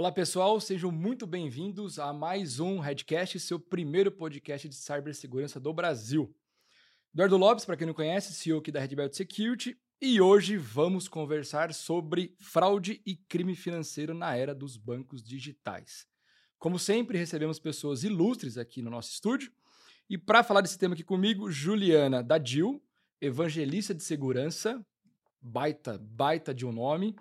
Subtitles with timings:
[0.00, 5.74] Olá pessoal, sejam muito bem-vindos a mais um Redcast, seu primeiro podcast de cibersegurança do
[5.74, 6.34] Brasil.
[7.12, 11.06] Eduardo Lopes, para quem não conhece, CEO aqui da Red Belt Security, e hoje vamos
[11.06, 16.06] conversar sobre fraude e crime financeiro na era dos bancos digitais.
[16.58, 19.52] Como sempre, recebemos pessoas ilustres aqui no nosso estúdio.
[20.08, 22.82] E para falar desse tema aqui comigo, Juliana Dadil,
[23.20, 24.82] evangelista de segurança,
[25.42, 27.14] baita, baita de um nome.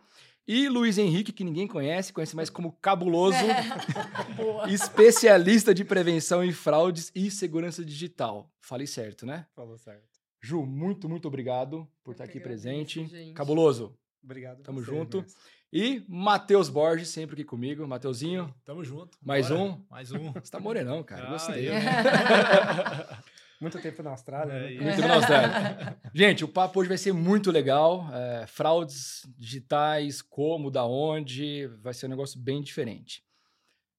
[0.52, 4.74] E Luiz Henrique, que ninguém conhece, conhece mais como Cabuloso, é.
[4.74, 8.52] especialista de prevenção em fraudes e segurança digital.
[8.60, 9.46] Falei certo, né?
[9.56, 10.10] Falou certo.
[10.42, 13.06] Ju, muito, muito obrigado por Eu estar aqui presente.
[13.06, 13.36] Gente.
[13.36, 13.96] Cabuloso.
[14.24, 14.64] Obrigado.
[14.64, 15.24] Tamo junto.
[15.72, 17.88] E Matheus Borges, sempre aqui comigo.
[17.88, 18.52] Mateuzinho.
[18.66, 19.20] Tamo junto.
[19.24, 19.62] Mais Bora.
[19.62, 19.86] um?
[19.88, 20.32] Mais um.
[20.34, 21.28] Você tá morenão, cara.
[21.28, 21.70] Ah, Gostei.
[21.70, 21.74] Eu...
[23.60, 24.54] muito tempo na Austrália.
[24.54, 24.82] É, né?
[24.82, 25.98] Muito tempo na Austrália.
[26.14, 28.08] Gente, o papo hoje vai ser muito legal.
[28.14, 31.68] É, fraudes digitais, como, da onde.
[31.82, 33.24] Vai ser um negócio bem diferente.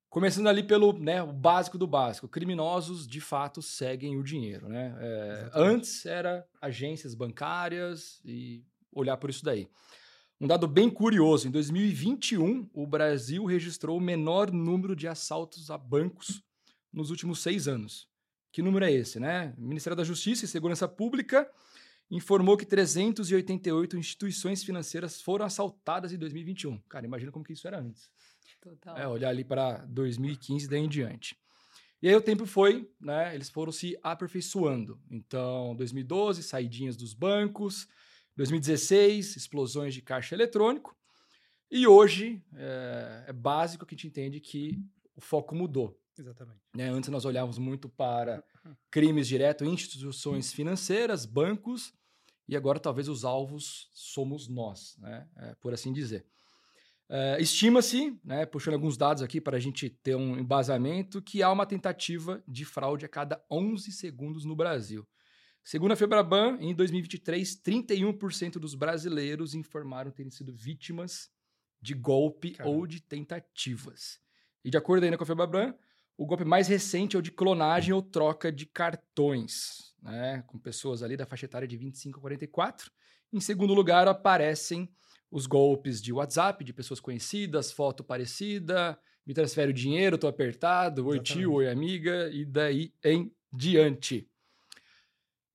[0.09, 2.27] Começando ali pelo né, o básico do básico.
[2.27, 4.69] Criminosos, de fato, seguem o dinheiro.
[4.69, 4.97] Né?
[4.99, 9.69] É, antes era agências bancárias e olhar por isso daí.
[10.41, 15.79] Um dado bem curioso: em 2021, o Brasil registrou o menor número de assaltos a
[15.79, 16.43] bancos
[16.93, 18.10] nos últimos seis anos.
[18.53, 19.55] Que número é esse, né?
[19.57, 21.51] O Ministério da Justiça e Segurança Pública
[22.11, 26.79] informou que 388 instituições financeiras foram assaltadas em 2021.
[26.89, 28.11] Cara, imagina como que isso era antes.
[28.61, 28.99] Total.
[28.99, 31.37] É, olhar ali para 2015 daí em diante.
[32.03, 33.35] E aí o tempo foi, né?
[33.35, 34.99] Eles foram se aperfeiçoando.
[35.11, 37.87] Então, 2012, saidinhas dos bancos.
[38.37, 40.97] 2016, explosões de caixa eletrônico.
[41.71, 44.83] E hoje é, é, básico que a gente entende que
[45.15, 46.00] o foco mudou.
[46.21, 46.61] Exatamente.
[46.75, 46.89] Né?
[46.89, 48.45] Antes nós olhávamos muito para
[48.91, 51.93] crimes diretos instituições financeiras, bancos,
[52.47, 55.29] e agora talvez os alvos somos nós, né?
[55.37, 56.27] É, por assim dizer.
[57.09, 61.51] É, Estima-se, né, puxando alguns dados aqui para a gente ter um embasamento, que há
[61.51, 65.07] uma tentativa de fraude a cada 11 segundos no Brasil.
[65.65, 71.31] Segundo a Febraban, em 2023, 31% dos brasileiros informaram terem sido vítimas
[71.81, 72.77] de golpe Caramba.
[72.77, 74.21] ou de tentativas.
[74.65, 75.75] E de acordo ainda com a Febraban,
[76.21, 81.03] o golpe mais recente é o de clonagem ou troca de cartões, né, com pessoas
[81.03, 82.91] ali da faixa etária de 25 a 44.
[83.33, 84.87] Em segundo lugar, aparecem
[85.31, 91.07] os golpes de WhatsApp, de pessoas conhecidas, foto parecida, me transfere o dinheiro, tô apertado,
[91.07, 94.29] oi tio, oi amiga, e daí em diante.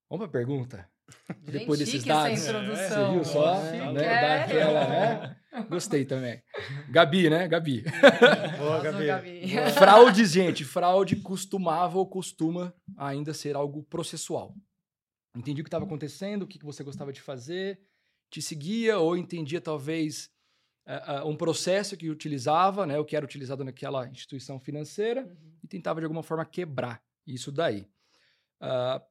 [0.10, 0.90] Vamos para a pergunta?
[1.46, 2.40] Gente, Depois desses dados.
[2.40, 3.06] Essa introdução.
[3.06, 3.64] Você viu só?
[3.68, 4.40] É, né?
[4.40, 5.38] Daquela, né?
[5.70, 6.42] Gostei também.
[6.90, 7.48] Gabi, né?
[7.48, 7.84] Gabi.
[8.58, 9.06] Boa, Gabi.
[9.06, 9.42] Gabi.
[9.78, 10.64] Fraudes, gente.
[10.64, 14.56] Fraude costumava ou costuma ainda ser algo processual.
[15.36, 17.80] Entendi o que estava acontecendo, o que você gostava de fazer,
[18.30, 20.30] te seguia ou entendia talvez
[20.88, 25.58] uh, uh, um processo que utilizava, né, o que era utilizado naquela instituição financeira uhum.
[25.64, 27.88] e tentava de alguma forma quebrar isso daí.
[28.62, 29.04] Uh,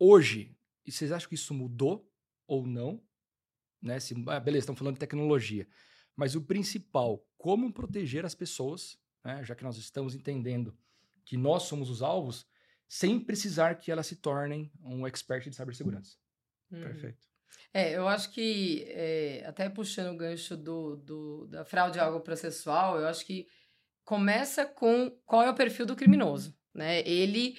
[0.00, 2.08] Hoje, e vocês acham que isso mudou
[2.46, 3.02] ou não?
[3.80, 4.00] Né?
[4.00, 5.66] Se, ah, beleza, estamos falando de tecnologia.
[6.16, 9.42] Mas o principal, como proteger as pessoas, né?
[9.44, 10.76] já que nós estamos entendendo
[11.24, 12.46] que nós somos os alvos,
[12.88, 16.16] sem precisar que elas se tornem um expert de cibersegurança.
[16.72, 16.80] Hum.
[16.80, 17.28] Perfeito.
[17.72, 22.98] É, eu acho que, é, até puxando o gancho do, do, da fraude algo processual,
[22.98, 23.46] eu acho que
[24.04, 27.00] começa com qual é o perfil do criminoso né?
[27.06, 27.56] Ele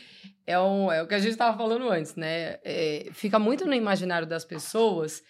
[0.48, 2.58] é, um, é o que a gente estava falando antes, né?
[2.64, 5.22] É, fica muito no imaginário das pessoas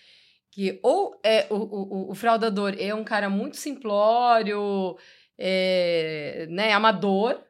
[0.52, 4.98] que ou é o, o, o fraudador é um cara muito simplório,
[5.38, 7.42] é, né, amador,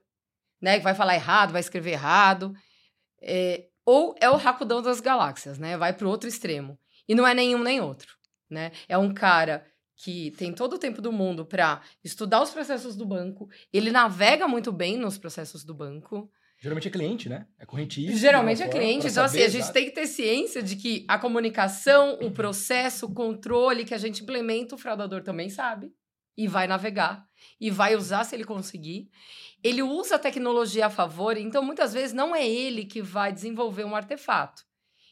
[0.61, 2.53] né, que vai falar errado, vai escrever errado,
[3.21, 5.75] é, ou é o racudão das galáxias, né?
[5.75, 6.77] Vai para o outro extremo.
[7.07, 8.15] E não é nenhum nem outro,
[8.49, 8.71] né?
[8.88, 9.65] É um cara
[9.95, 14.47] que tem todo o tempo do mundo para estudar os processos do banco, ele navega
[14.47, 16.31] muito bem nos processos do banco.
[16.61, 17.47] Geralmente é cliente, né?
[17.57, 18.17] É correntista.
[18.17, 19.07] Geralmente é cliente.
[19.07, 23.13] Então, assim, a gente tem que ter ciência de que a comunicação, o processo, o
[23.13, 25.89] controle que a gente implementa, o fraudador também sabe.
[26.38, 27.25] E vai navegar.
[27.59, 29.09] E vai usar se ele conseguir.
[29.63, 33.85] Ele usa a tecnologia a favor, então muitas vezes não é ele que vai desenvolver
[33.85, 34.63] um artefato.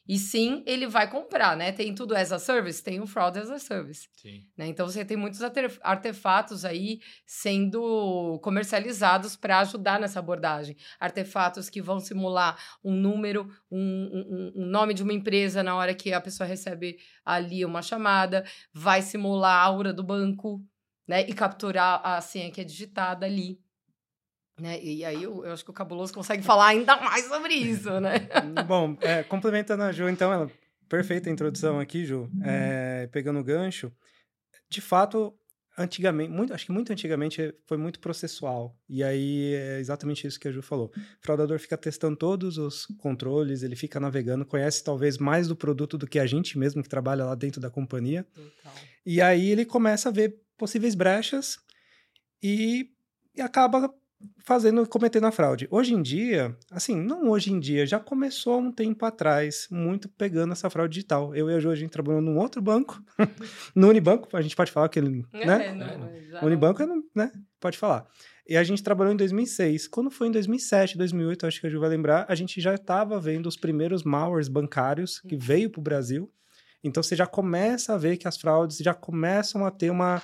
[0.07, 1.71] E sim, ele vai comprar, né?
[1.71, 4.07] Tem tudo as a service, tem o fraud as a service.
[4.13, 4.45] Sim.
[4.56, 4.68] Né?
[4.68, 5.42] Então você tem muitos
[5.81, 10.77] artefatos aí sendo comercializados para ajudar nessa abordagem.
[11.00, 15.94] Artefatos que vão simular um número, um, um, um, nome de uma empresa na hora
[15.94, 20.63] que a pessoa recebe ali uma chamada, vai simular a aura do banco,
[21.06, 21.27] né?
[21.27, 23.60] E capturar a senha que é digitada ali.
[24.59, 24.81] Né?
[24.81, 28.27] E aí eu, eu, acho que o Cabuloso consegue falar ainda mais sobre isso, né?
[28.68, 30.51] Bom, é, complementando a Ju, então, ela,
[30.89, 33.92] perfeita introdução aqui, Ju, é, pegando o gancho.
[34.68, 35.38] De fato,
[35.77, 38.75] antigamente, muito, acho que muito antigamente foi muito processual.
[38.89, 40.92] E aí é exatamente isso que a Ju falou.
[40.95, 45.98] O fraudador fica testando todos os controles, ele fica navegando, conhece talvez mais do produto
[45.98, 48.25] do que a gente mesmo que trabalha lá dentro da companhia.
[48.33, 48.74] Total.
[49.06, 51.60] E aí ele começa a ver possíveis brechas
[52.42, 52.89] e,
[53.36, 53.94] e acaba
[54.39, 55.67] fazendo, cometendo a fraude.
[55.69, 60.07] Hoje em dia, assim, não hoje em dia, já começou há um tempo atrás, muito
[60.09, 61.35] pegando essa fraude digital.
[61.35, 63.01] Eu e a Jo, a gente trabalhou num outro banco,
[63.75, 65.73] no Unibanco, a gente pode falar que ele, é, né?
[65.73, 66.83] Não, Unibanco,
[67.15, 67.31] né?
[67.59, 68.07] Pode falar.
[68.47, 69.89] E a gente trabalhou em 2006.
[69.89, 73.19] Quando foi em 2007, 2008, acho que a Ju vai lembrar, a gente já estava
[73.19, 75.41] vendo os primeiros malwares bancários que uhum.
[75.41, 76.31] veio para o Brasil.
[76.81, 80.21] Então você já começa a ver que as fraudes já começam a ter uma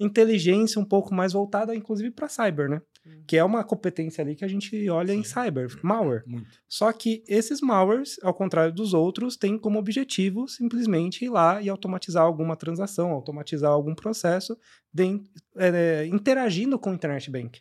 [0.00, 2.80] inteligência um pouco mais voltada, inclusive, para cyber, né?
[3.26, 5.20] Que é uma competência ali que a gente olha Sim.
[5.20, 6.22] em cyber, malware.
[6.26, 6.48] Muito.
[6.68, 11.68] Só que esses malwares, ao contrário dos outros, têm como objetivo simplesmente ir lá e
[11.68, 14.56] automatizar alguma transação, automatizar algum processo,
[14.92, 15.20] de,
[15.56, 17.60] é, interagindo com o Internet Bank.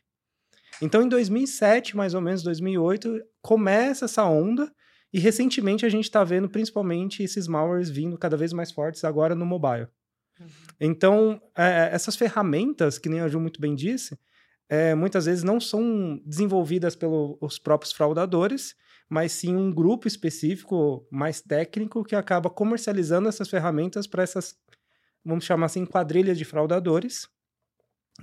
[0.81, 4.71] Então, em 2007, mais ou menos, 2008, começa essa onda
[5.13, 9.33] e recentemente a gente está vendo principalmente esses malwares vindo cada vez mais fortes agora
[9.33, 9.87] no mobile.
[10.39, 10.47] Uhum.
[10.79, 14.17] Então, é, essas ferramentas, que nem a Ju muito bem disse,
[14.67, 18.75] é, muitas vezes não são desenvolvidas pelos próprios fraudadores,
[19.09, 24.55] mas sim um grupo específico mais técnico que acaba comercializando essas ferramentas para essas,
[25.23, 27.27] vamos chamar assim, quadrilhas de fraudadores.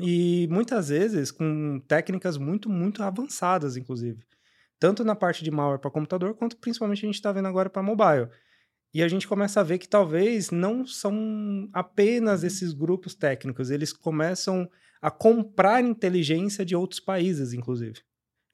[0.00, 4.24] E muitas vezes com técnicas muito, muito avançadas, inclusive.
[4.80, 7.82] Tanto na parte de malware para computador, quanto principalmente a gente está vendo agora para
[7.82, 8.28] mobile.
[8.92, 13.92] E a gente começa a ver que talvez não são apenas esses grupos técnicos, eles
[13.92, 14.68] começam
[15.02, 18.00] a comprar inteligência de outros países, inclusive.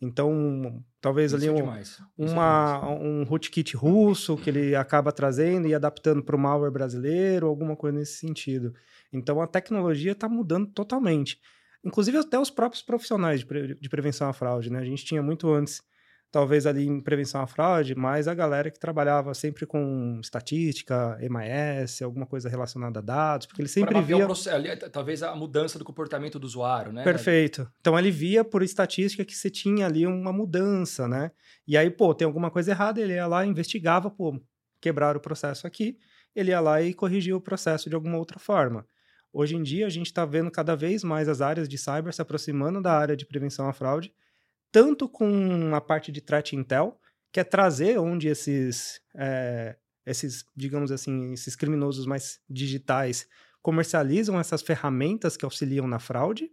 [0.01, 1.83] Então, talvez Isso ali é um, é
[2.19, 7.77] uma, um rootkit russo que ele acaba trazendo e adaptando para o malware brasileiro, alguma
[7.77, 8.73] coisa nesse sentido.
[9.13, 11.39] Então, a tecnologia está mudando totalmente.
[11.85, 14.71] Inclusive, até os próprios profissionais de, pre de prevenção à fraude.
[14.71, 14.79] Né?
[14.79, 15.83] A gente tinha muito antes
[16.31, 22.03] talvez ali em prevenção à fraude, mas a galera que trabalhava sempre com estatística, MIS,
[22.03, 24.27] alguma coisa relacionada a dados, porque ele sempre via...
[24.27, 27.03] Processo, ali, talvez a mudança do comportamento do usuário, né?
[27.03, 27.71] Perfeito.
[27.81, 31.31] Então ele via por estatística que você tinha ali uma mudança, né?
[31.67, 34.39] E aí, pô, tem alguma coisa errada, ele ia lá, investigava, pô,
[34.81, 35.99] quebrar o processo aqui,
[36.35, 38.87] ele ia lá e corrigia o processo de alguma outra forma.
[39.33, 42.23] Hoje em dia, a gente está vendo cada vez mais as áreas de cyber se
[42.23, 44.13] aproximando da área de prevenção à fraude,
[44.71, 46.99] tanto com a parte de threat intel,
[47.33, 49.77] que é trazer onde esses, é,
[50.07, 53.27] esses, digamos assim, esses criminosos mais digitais
[53.63, 56.51] comercializam essas ferramentas que auxiliam na fraude,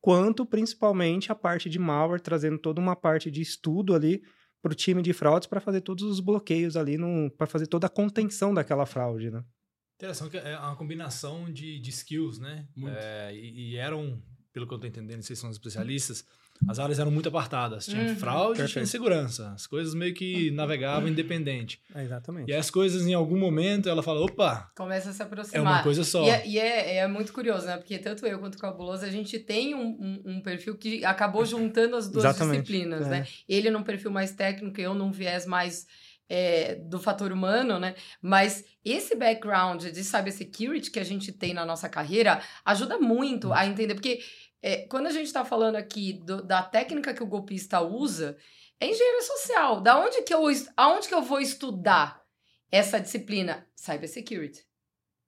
[0.00, 4.22] quanto principalmente a parte de malware, trazendo toda uma parte de estudo ali
[4.62, 6.96] para o time de fraudes para fazer todos os bloqueios ali,
[7.36, 9.42] para fazer toda a contenção daquela fraude, né?
[9.96, 12.66] Interessante, é uma combinação de, de skills, né?
[12.86, 14.22] É, e, e, eram,
[14.52, 16.24] pelo que eu estou entendendo, vocês são especialistas,
[16.68, 17.86] as áreas eram muito apartadas.
[17.86, 18.16] Tinha uhum.
[18.16, 19.52] fraude e tinha segurança.
[19.54, 21.80] As coisas meio que navegavam independente.
[21.94, 22.50] É, exatamente.
[22.50, 24.70] E as coisas, em algum momento, ela fala, opa...
[24.76, 25.58] Começa a se aproximar.
[25.58, 26.24] É uma coisa só.
[26.24, 27.76] E, é, e é, é, muito curioso, né?
[27.76, 31.44] Porque tanto eu quanto o Cabuloso, a gente tem um, um, um perfil que acabou
[31.44, 32.62] juntando as duas exatamente.
[32.62, 33.16] disciplinas, né?
[33.16, 33.20] é.
[33.20, 33.26] né?
[33.48, 35.86] Ele num perfil mais técnico, eu num viés mais...
[36.32, 37.96] É, do fator humano, né?
[38.22, 43.66] Mas esse background de cybersecurity que a gente tem na nossa carreira ajuda muito a
[43.66, 44.20] entender, porque
[44.62, 48.36] é, quando a gente está falando aqui do, da técnica que o golpista usa,
[48.78, 49.80] é engenharia social.
[49.80, 50.42] Da onde que eu,
[50.76, 52.22] aonde que eu vou estudar
[52.70, 53.66] essa disciplina?
[53.74, 54.64] Cybersecurity.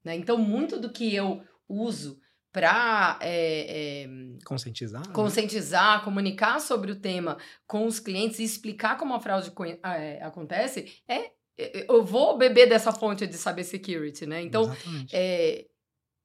[0.05, 0.17] Né?
[0.17, 2.21] Então, muito do que eu uso
[2.53, 4.09] para é, é,
[4.45, 5.15] conscientizar, né?
[5.15, 6.05] conscientizar, né?
[6.05, 9.51] comunicar sobre o tema com os clientes e explicar como a fraude
[9.83, 14.43] é, acontece, é, é eu vou beber dessa fonte de cybersecurity, né?
[14.43, 14.71] Então,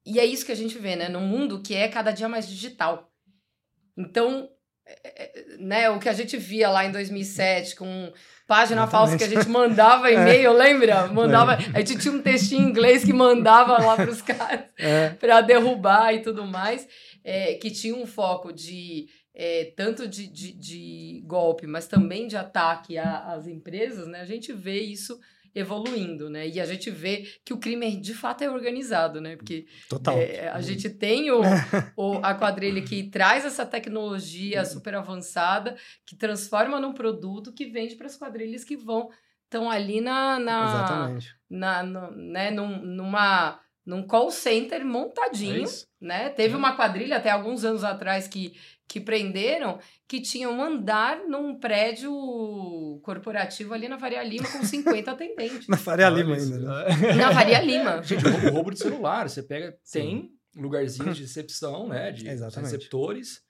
[0.08, 1.10] e é isso que a gente vê, né?
[1.10, 3.12] Num mundo que é cada dia mais digital.
[3.98, 4.50] Então,
[4.86, 8.14] é, é, né, o que a gente via lá em 2007 com
[8.48, 8.92] página Exatamente.
[8.92, 10.54] falsa que a gente mandava e-mail, é.
[10.54, 11.08] lembra?
[11.08, 11.58] Mandava, é.
[11.74, 15.10] a gente tinha um textinho em inglês que mandava lá para os caras é.
[15.10, 16.88] para derrubar e tudo mais,
[17.22, 22.38] é, que tinha um foco de é, tanto de, de, de, golpe, mas também de
[22.38, 24.22] ataque às empresas, né?
[24.22, 25.20] A gente vê isso
[25.58, 26.48] evoluindo, né?
[26.48, 29.36] E a gente vê que o crime de fato é organizado, né?
[29.36, 30.18] Porque Total.
[30.18, 31.42] É, a gente tem o,
[31.98, 37.96] o, a quadrilha que traz essa tecnologia super avançada, que transforma num produto que vende
[37.96, 39.10] para as quadrilhas que vão
[39.46, 41.36] estão ali na, na Exatamente.
[41.50, 46.30] na no, né, num, numa num call center montadinho, é né?
[46.30, 48.54] Teve uma quadrilha até alguns anos atrás que
[48.88, 52.12] que prenderam que tinham um andar num prédio
[53.04, 55.68] corporativo ali na Faria Lima com 50 atendentes.
[55.68, 57.14] na Faria Lima ainda, né?
[57.18, 58.02] Na Faria Lima.
[58.02, 62.12] Gente, o roubo de celular, você pega, tem lugarzinhos de recepção, né?
[62.12, 62.72] De Exatamente.
[62.72, 63.42] receptores.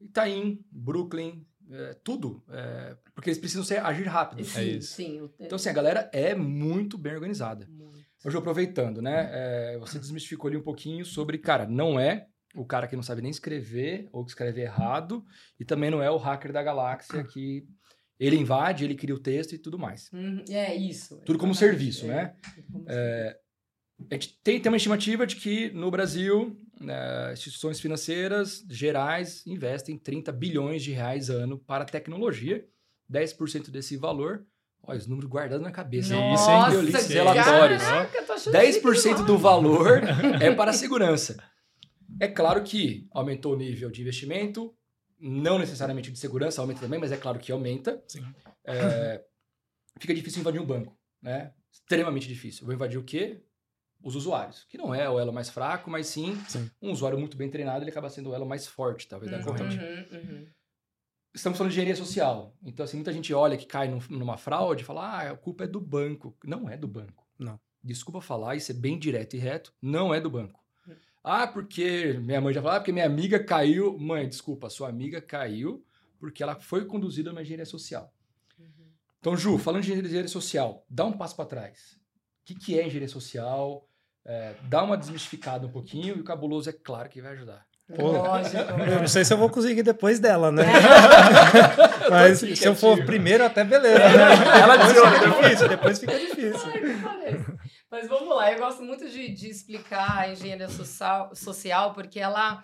[0.00, 2.42] Itaim, Brooklyn, é, tudo.
[2.48, 4.44] É, porque eles precisam ser, agir rápido.
[4.44, 4.94] Sim, é isso.
[4.94, 7.66] Sim, então, assim, a galera é muito bem organizada.
[7.68, 7.96] Muito.
[8.24, 9.28] Hoje, aproveitando, né?
[9.32, 12.26] É, você desmistificou ali um pouquinho sobre, cara, não é
[12.56, 15.24] o cara que não sabe nem escrever ou que escreve errado,
[15.58, 17.66] e também não é o hacker da galáxia que
[18.18, 20.10] ele invade, ele cria o texto e tudo mais.
[20.12, 21.20] Uhum, é isso.
[21.24, 22.34] Tudo como serviço, né?
[22.88, 23.38] É,
[24.10, 29.98] a gente tem, tem uma estimativa de que no Brasil, né, instituições financeiras gerais investem
[29.98, 32.66] 30 bilhões de reais ano para tecnologia.
[33.10, 34.44] 10% desse valor
[34.86, 36.14] Olha, os números guardados na cabeça.
[36.14, 36.74] Nossa, Isso, hein?
[36.74, 37.82] Eu li esses relatórios.
[37.82, 40.00] Caraca, 10% do valor
[40.40, 41.36] é para a segurança.
[42.20, 44.74] É claro que aumentou o nível de investimento,
[45.18, 48.02] não necessariamente de segurança aumenta também, mas é claro que aumenta.
[48.64, 49.24] É,
[49.98, 51.52] fica difícil invadir um banco, né?
[51.70, 52.62] Extremamente difícil.
[52.62, 53.42] Eu vou invadir o quê?
[54.02, 56.70] Os usuários, que não é o elo mais fraco, mas sim, sim.
[56.80, 59.44] um usuário muito bem treinado, ele acaba sendo o elo mais forte, talvez, da uhum,
[59.44, 59.76] corrente.
[59.76, 60.46] Uhum, uhum.
[61.34, 62.56] Estamos falando de engenharia social.
[62.62, 65.66] Então, assim, muita gente olha que cai numa fraude e fala, ah, a culpa é
[65.66, 66.36] do banco.
[66.44, 67.26] Não é do banco.
[67.38, 67.60] Não.
[67.82, 70.65] Desculpa falar e ser bem direto e reto, não é do banco.
[71.28, 73.98] Ah, porque minha mãe já falou, ah, porque minha amiga caiu.
[73.98, 75.84] Mãe, desculpa, sua amiga caiu
[76.20, 78.14] porque ela foi conduzida numa engenharia social.
[78.56, 78.86] Uhum.
[79.18, 81.98] Então, Ju, falando de engenharia social, dá um passo para trás.
[82.42, 83.88] O que, que é engenharia social?
[84.24, 87.66] É, dá uma desmistificada um pouquinho e o cabuloso é claro que vai ajudar.
[87.96, 90.62] Pô, eu não sei se eu vou conseguir depois dela, né?
[92.08, 93.98] Mas se eu for primeiro, até beleza.
[93.98, 94.60] Né?
[94.62, 97.65] Ela depois fica difícil, depois fica difícil.
[97.96, 102.62] Mas vamos lá, eu gosto muito de, de explicar a engenharia social, social, porque ela.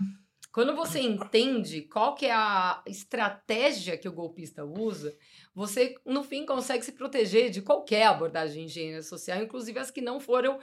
[0.52, 5.16] Quando você entende qual que é a estratégia que o golpista usa,
[5.54, 10.02] você, no fim, consegue se proteger de qualquer abordagem de engenharia social, inclusive as que
[10.02, 10.58] não foram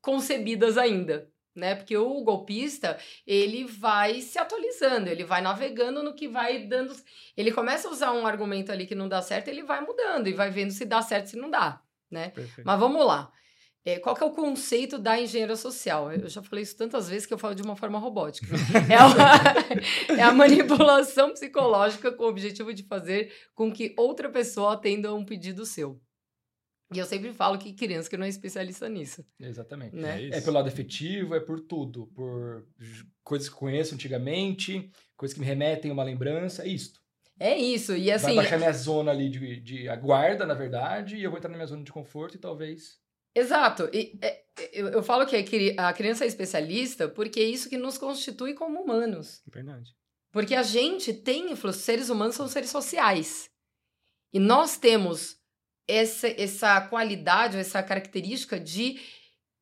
[0.00, 1.74] concebidas ainda né?
[1.74, 6.94] Porque o golpista, ele vai se atualizando, ele vai navegando no que vai dando.
[7.36, 10.32] Ele começa a usar um argumento ali que não dá certo, ele vai mudando e
[10.32, 12.30] vai vendo se dá certo, se não dá, né?
[12.30, 12.64] Perfeito.
[12.64, 13.32] Mas vamos lá.
[13.88, 16.12] É, qual que é o conceito da engenharia social?
[16.12, 18.46] Eu já falei isso tantas vezes que eu falo de uma forma robótica.
[18.88, 24.74] É, uma, é a manipulação psicológica com o objetivo de fazer com que outra pessoa
[24.74, 25.98] atenda a um pedido seu.
[26.92, 29.24] E eu sempre falo que criança que não é especialista nisso.
[29.40, 29.96] Exatamente.
[29.96, 30.24] Né?
[30.24, 32.08] É, é pelo lado efetivo, é por tudo.
[32.08, 32.66] Por
[33.24, 37.00] coisas que conheço antigamente, coisas que me remetem a uma lembrança, é isto.
[37.40, 37.96] É isso.
[37.96, 38.26] E assim.
[38.26, 41.56] Vai baixar minha zona ali de, de aguarda, na verdade, e eu vou entrar na
[41.56, 42.98] minha zona de conforto e talvez.
[43.38, 43.88] Exato.
[43.92, 44.42] E, é,
[44.72, 48.80] eu, eu falo que a criança é especialista porque é isso que nos constitui como
[48.82, 49.42] humanos.
[49.46, 49.94] Verdade.
[50.30, 53.50] Porque a gente tem, seres humanos são seres sociais.
[54.32, 55.38] E nós temos
[55.86, 59.00] essa, essa qualidade, essa característica de,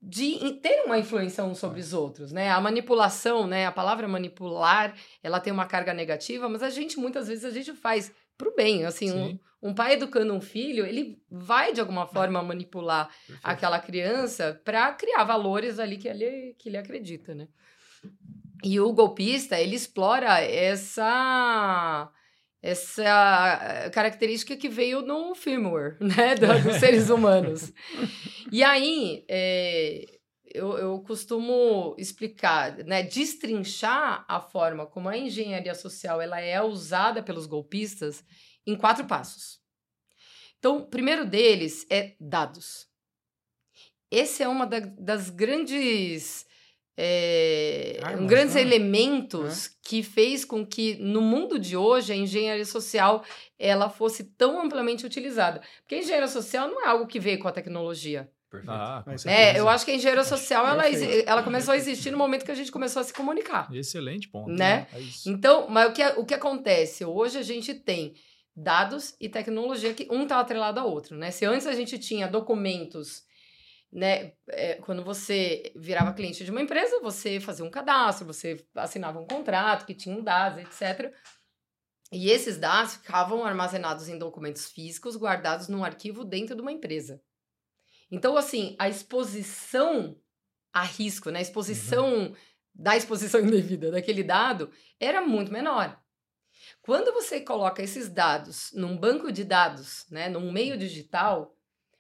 [0.03, 2.51] de ter uma influência uns sobre os outros, né?
[2.51, 3.65] A manipulação, né?
[3.67, 7.73] A palavra manipular, ela tem uma carga negativa, mas a gente, muitas vezes, a gente
[7.75, 12.43] faz pro bem, assim, um, um, pai educando um filho, ele vai, de alguma forma,
[12.43, 13.41] manipular Perfeito.
[13.43, 17.49] aquela criança para criar valores ali que ele, que ele acredita, né?
[18.65, 22.11] E o golpista, ele explora essa
[22.63, 27.73] essa característica que veio no firmware, né, dos seres humanos.
[28.51, 30.16] e aí, é,
[30.53, 37.23] eu, eu costumo explicar, né, destrinchar a forma como a engenharia social ela é usada
[37.23, 38.25] pelos golpistas
[38.67, 39.61] em quatro passos.
[40.59, 42.89] Então, o primeiro deles é dados.
[44.11, 46.47] Esse é uma da, das grandes
[46.97, 48.63] é, Armas, um grandes né?
[48.63, 49.71] elementos é.
[49.83, 53.23] que fez com que no mundo de hoje a engenharia social
[53.59, 55.61] ela fosse tão amplamente utilizada.
[55.83, 58.31] Porque a engenharia social não é algo que veio com a tecnologia.
[58.51, 58.71] Perfeito.
[58.71, 60.85] Ah, é, eu acho que a engenharia social ela,
[61.27, 63.69] ela começou a existir no momento que a gente começou a se comunicar.
[63.75, 64.51] Excelente ponto.
[64.51, 64.57] Né?
[64.57, 64.87] né?
[64.93, 67.05] É então, mas o que, o que acontece?
[67.05, 68.15] Hoje a gente tem
[68.55, 71.17] dados e tecnologia que um está atrelado ao outro.
[71.17, 71.31] Né?
[71.31, 73.27] Se antes a gente tinha documentos
[73.93, 74.33] né?
[74.49, 79.27] É, quando você virava cliente de uma empresa, você fazia um cadastro, você assinava um
[79.27, 81.13] contrato que tinha dados, etc.
[82.13, 87.21] E esses dados ficavam armazenados em documentos físicos guardados num arquivo dentro de uma empresa.
[88.11, 90.17] Então, assim, a exposição
[90.73, 91.39] a risco, né?
[91.39, 92.35] A exposição uhum.
[92.75, 94.71] da exposição indevida daquele dado
[95.01, 95.99] era muito menor.
[96.83, 101.57] Quando você coloca esses dados num banco de dados, né, num meio digital,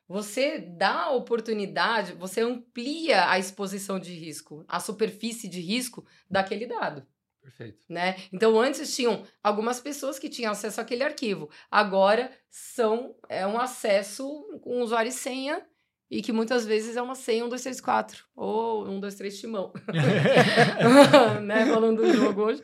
[0.08, 6.66] você dá a oportunidade, você amplia a exposição de risco, a superfície de risco daquele
[6.66, 7.06] dado.
[7.40, 7.78] Perfeito.
[7.88, 8.16] Né?
[8.32, 11.48] Então, antes tinham algumas pessoas que tinham acesso àquele arquivo.
[11.70, 14.26] Agora são é um acesso
[14.62, 15.64] com usuário e senha
[16.10, 19.40] e que muitas vezes é uma senha 1, 2, 3, 4 ou 1, 2, 3
[19.40, 19.72] timão.
[21.42, 21.66] né?
[21.66, 22.62] Falando do jogo hoje.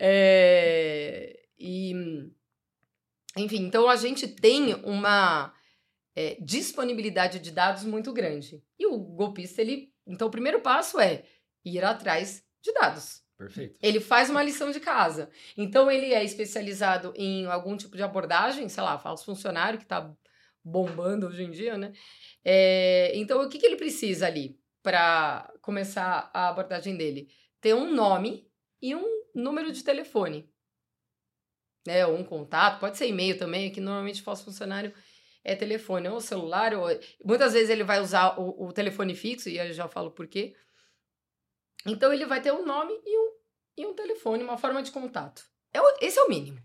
[0.00, 1.38] É...
[1.58, 1.92] E,
[3.36, 5.52] enfim, então a gente tem uma
[6.18, 8.62] é, disponibilidade de dados muito grande.
[8.78, 9.92] E o golpista, ele.
[10.06, 11.24] Então, o primeiro passo é
[11.64, 13.22] ir atrás de dados.
[13.36, 13.76] Perfeito.
[13.80, 15.30] Ele faz uma lição de casa.
[15.56, 20.12] Então, ele é especializado em algum tipo de abordagem, sei lá, falso funcionário, que está
[20.68, 21.92] bombando hoje em dia, né?
[22.44, 27.28] É, então, o que, que ele precisa ali para começar a abordagem dele?
[27.60, 28.48] Ter um nome
[28.80, 30.50] e um número de telefone.
[31.86, 34.92] Né, ou um contato, pode ser e-mail também, que normalmente falso funcionário
[35.42, 36.74] é telefone ou celular.
[36.74, 36.88] Ou...
[37.24, 40.54] Muitas vezes ele vai usar o, o telefone fixo, e eu já falo por quê.
[41.86, 43.32] Então ele vai ter um nome e um,
[43.78, 45.42] e um telefone, uma forma de contato.
[45.72, 46.58] É o, esse é o mínimo.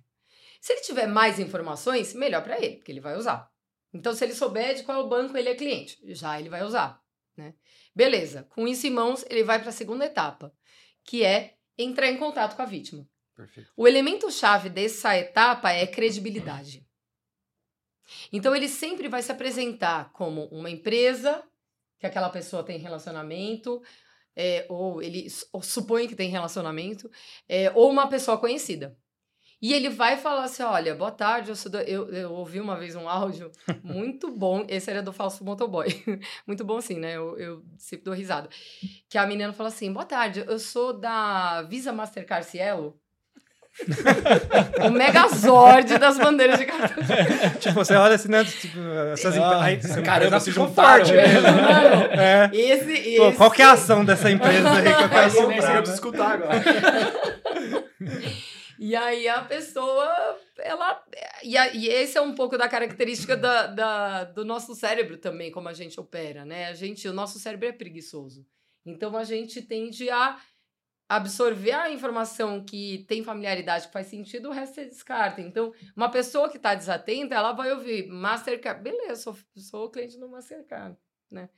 [0.59, 3.52] Se ele tiver mais informações, melhor para ele, porque ele vai usar.
[3.93, 7.01] Então, se ele souber de qual banco ele é cliente, já ele vai usar.
[7.37, 7.53] Né?
[7.95, 10.53] Beleza, com isso em mãos, ele vai para a segunda etapa,
[11.03, 13.07] que é entrar em contato com a vítima.
[13.35, 13.71] Perfeito.
[13.75, 16.85] O elemento chave dessa etapa é credibilidade.
[18.31, 21.43] Então ele sempre vai se apresentar como uma empresa
[21.99, 23.81] que aquela pessoa tem relacionamento,
[24.35, 27.09] é, ou ele ou supõe que tem relacionamento,
[27.47, 28.97] é, ou uma pessoa conhecida.
[29.63, 31.77] E ele vai falar assim: olha, boa tarde, eu, do...
[31.79, 33.49] eu, eu, ouvi uma vez um áudio
[33.81, 34.65] muito bom.
[34.67, 35.87] Esse era do falso motoboy.
[36.45, 37.15] muito bom, sim, né?
[37.15, 38.49] Eu, eu sempre dou risada.
[39.09, 42.99] Que a menina fala assim: boa tarde, eu sou da Visa Mastercard Cielo
[44.85, 47.03] o Megazord das bandeiras de cartão.
[47.59, 48.43] tipo, você olha assim, né?
[48.43, 48.77] Tipo,
[49.13, 50.03] essas ah, empresas.
[50.03, 51.05] Caramba, se juntaram.
[51.05, 51.39] Forte, né?
[51.39, 52.51] Mano, é.
[52.53, 53.17] esse, esse...
[53.17, 55.75] Pô, qual que é a ação dessa empresa aí que eu quero comprar?
[55.75, 56.63] Eu preciso escutar agora.
[58.85, 61.01] E aí a pessoa, ela.
[61.41, 65.49] E, a, e esse é um pouco da característica da, da, do nosso cérebro também,
[65.53, 66.65] como a gente opera, né?
[66.65, 68.45] A gente, o nosso cérebro é preguiçoso.
[68.85, 70.37] Então a gente tende a
[71.07, 75.39] absorver a informação que tem familiaridade, que faz sentido, o resto você descarta.
[75.39, 78.83] Então, uma pessoa que está desatenta, ela vai ouvir Mastercard.
[78.83, 80.97] Beleza, sou, sou cliente do Mastercard,
[81.31, 81.49] né?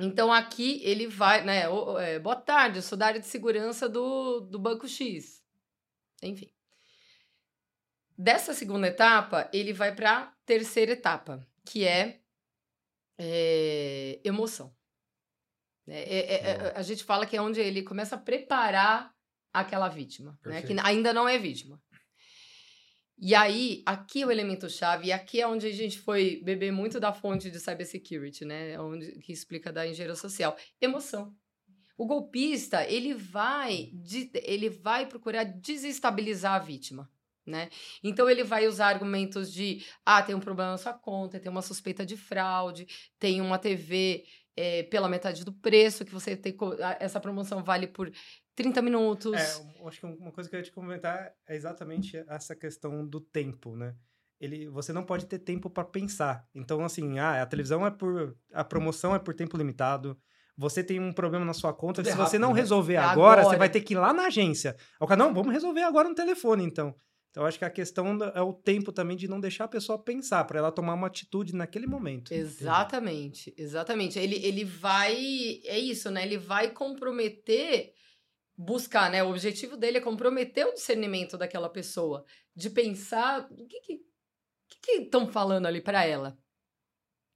[0.00, 1.64] Então, aqui ele vai, né?
[2.00, 5.41] É, boa tarde, eu sou da área de segurança do, do Banco X.
[6.22, 6.50] Enfim.
[8.16, 12.20] Dessa segunda etapa, ele vai para a terceira etapa, que é,
[13.18, 14.74] é emoção.
[15.88, 19.12] É, é, é, é a gente fala que é onde ele começa a preparar
[19.52, 20.62] aquela vítima, né?
[20.62, 21.80] que ainda não é vítima.
[23.18, 26.72] E aí, aqui é o elemento chave, e aqui é onde a gente foi beber
[26.72, 28.80] muito da fonte de cybersecurity, né?
[28.80, 30.56] Onde, que explica da engenharia social.
[30.80, 31.32] Emoção.
[32.02, 33.92] O golpista, ele vai,
[34.34, 37.08] ele vai procurar desestabilizar a vítima.
[37.46, 37.68] Né?
[38.02, 41.62] Então ele vai usar argumentos de ah, tem um problema na sua conta, tem uma
[41.62, 42.88] suspeita de fraude,
[43.20, 44.24] tem uma TV
[44.56, 46.56] é, pela metade do preço, que você tem.
[46.98, 48.10] Essa promoção vale por
[48.56, 49.34] 30 minutos.
[49.34, 53.20] É, acho que uma coisa que eu ia te comentar é exatamente essa questão do
[53.20, 53.94] tempo, né?
[54.40, 56.48] Ele, você não pode ter tempo para pensar.
[56.52, 58.36] Então, assim, ah, a televisão é por.
[58.52, 60.20] A promoção é por tempo limitado.
[60.56, 62.02] Você tem um problema na sua conta.
[62.02, 62.60] Tudo se é você não né?
[62.60, 64.76] resolver é agora, agora, você vai ter que ir lá na agência.
[65.00, 66.94] O cara, não, vamos resolver agora no telefone, então.
[67.30, 70.44] Então, acho que a questão é o tempo também de não deixar a pessoa pensar,
[70.44, 72.30] para ela tomar uma atitude naquele momento.
[72.30, 74.18] Exatamente, exatamente.
[74.18, 75.14] Ele, ele vai.
[75.64, 76.24] É isso, né?
[76.24, 77.94] Ele vai comprometer,
[78.54, 79.24] buscar, né?
[79.24, 82.22] O objetivo dele é comprometer o discernimento daquela pessoa,
[82.54, 83.80] de pensar o que
[84.82, 86.36] que estão falando ali para ela.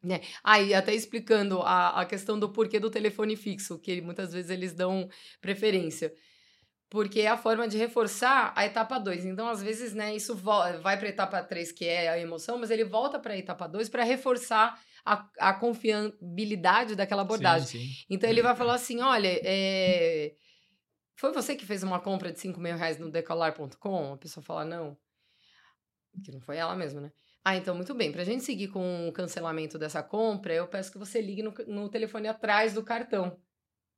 [0.07, 0.21] Né?
[0.45, 4.51] Aí, ah, até explicando a, a questão do porquê do telefone fixo, que muitas vezes
[4.51, 5.09] eles dão
[5.41, 6.13] preferência
[6.89, 9.25] porque é a forma de reforçar a etapa 2.
[9.25, 12.71] Então, às vezes, né, isso vai para a etapa 3, que é a emoção, mas
[12.71, 17.67] ele volta para a etapa 2 para reforçar a, a confiabilidade daquela abordagem.
[17.67, 18.05] Sim, sim.
[18.09, 20.37] Então, ele vai falar assim: olha, é...
[21.17, 24.13] foi você que fez uma compra de 5 mil reais no decolar.com?
[24.13, 24.97] A pessoa fala: não.
[26.25, 27.13] Que não foi ela mesma, né?
[27.49, 28.11] Ah, então, muito bem.
[28.11, 31.55] Para a gente seguir com o cancelamento dessa compra, eu peço que você ligue no,
[31.69, 33.39] no telefone atrás do cartão.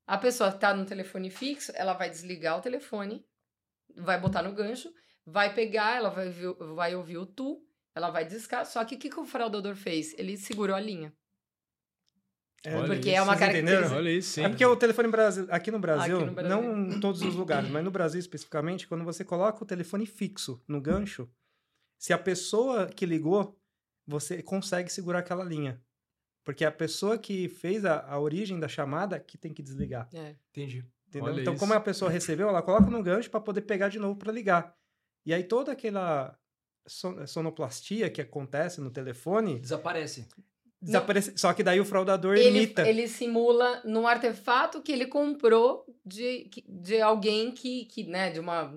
[0.07, 3.25] A pessoa está no telefone fixo, ela vai desligar o telefone,
[3.97, 4.93] vai botar no gancho,
[5.25, 6.29] vai pegar, ela vai,
[6.75, 8.67] vai ouvir o tu, ela vai discar.
[8.67, 10.15] Só que o que, que o fraudador fez?
[10.19, 11.11] Ele segurou a linha.
[12.63, 13.97] É, porque é uma característica.
[13.97, 14.45] Olha isso, sim.
[14.45, 17.35] É porque o telefone Brasil, aqui no Brasil, aqui no Brasil, não em todos os
[17.35, 21.27] lugares, mas no Brasil especificamente, quando você coloca o telefone fixo no gancho,
[21.99, 23.59] se a pessoa que ligou,
[24.07, 25.83] você consegue segurar aquela linha.
[26.45, 30.09] Porque a pessoa que fez a, a origem da chamada que tem que desligar.
[30.15, 30.37] É.
[30.51, 30.87] Entendi.
[31.09, 31.39] Entendeu?
[31.39, 31.61] então, isso.
[31.61, 34.75] como a pessoa recebeu, ela coloca no gancho para poder pegar de novo para ligar.
[35.27, 36.39] E aí toda aquela
[37.27, 40.27] sonoplastia que acontece no telefone desaparece.
[40.81, 41.35] Desaparecer.
[41.37, 42.89] Só que daí o fraudador ele, imita.
[42.89, 48.73] Ele simula num artefato que ele comprou de, de alguém que, que, né, de uma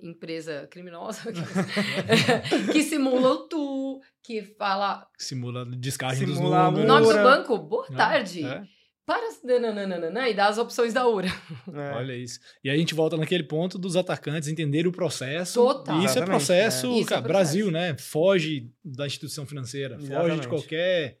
[0.00, 1.32] empresa criminosa
[2.72, 5.06] que simula o tu, que fala.
[5.16, 6.86] Simula descarte simula dos números.
[6.86, 8.44] Nome do banco, boa tarde.
[8.44, 8.62] é.
[9.06, 9.20] Para
[9.60, 11.28] nananana, e dá as opções da URA.
[11.74, 11.90] É.
[11.94, 12.40] Olha isso.
[12.64, 15.60] E aí a gente volta naquele ponto dos atacantes entenderem o processo.
[15.62, 15.96] Total.
[15.96, 16.90] E isso é Exatamente, processo, é.
[16.90, 17.28] Isso é cara, processo.
[17.28, 17.94] Brasil, né?
[17.98, 20.48] Foge da instituição financeira, foge de Exatamente.
[20.48, 21.18] qualquer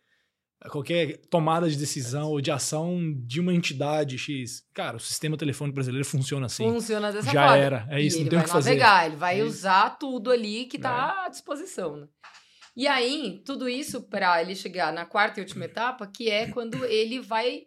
[0.70, 4.62] qualquer tomada de decisão ou de ação de uma entidade X.
[4.72, 6.64] Cara, o sistema telefônico brasileiro funciona assim.
[6.70, 7.56] Funciona dessa Já forma.
[7.58, 8.70] era, é isso, E não ele tem o vai que fazer.
[8.70, 9.48] navegar, ele vai É isso.
[9.48, 11.96] usar tudo ali que tá à disposição.
[11.96, 12.08] Né?
[12.76, 16.84] E aí, tudo isso para ele chegar na quarta e última etapa, que é quando
[16.84, 17.62] ele vai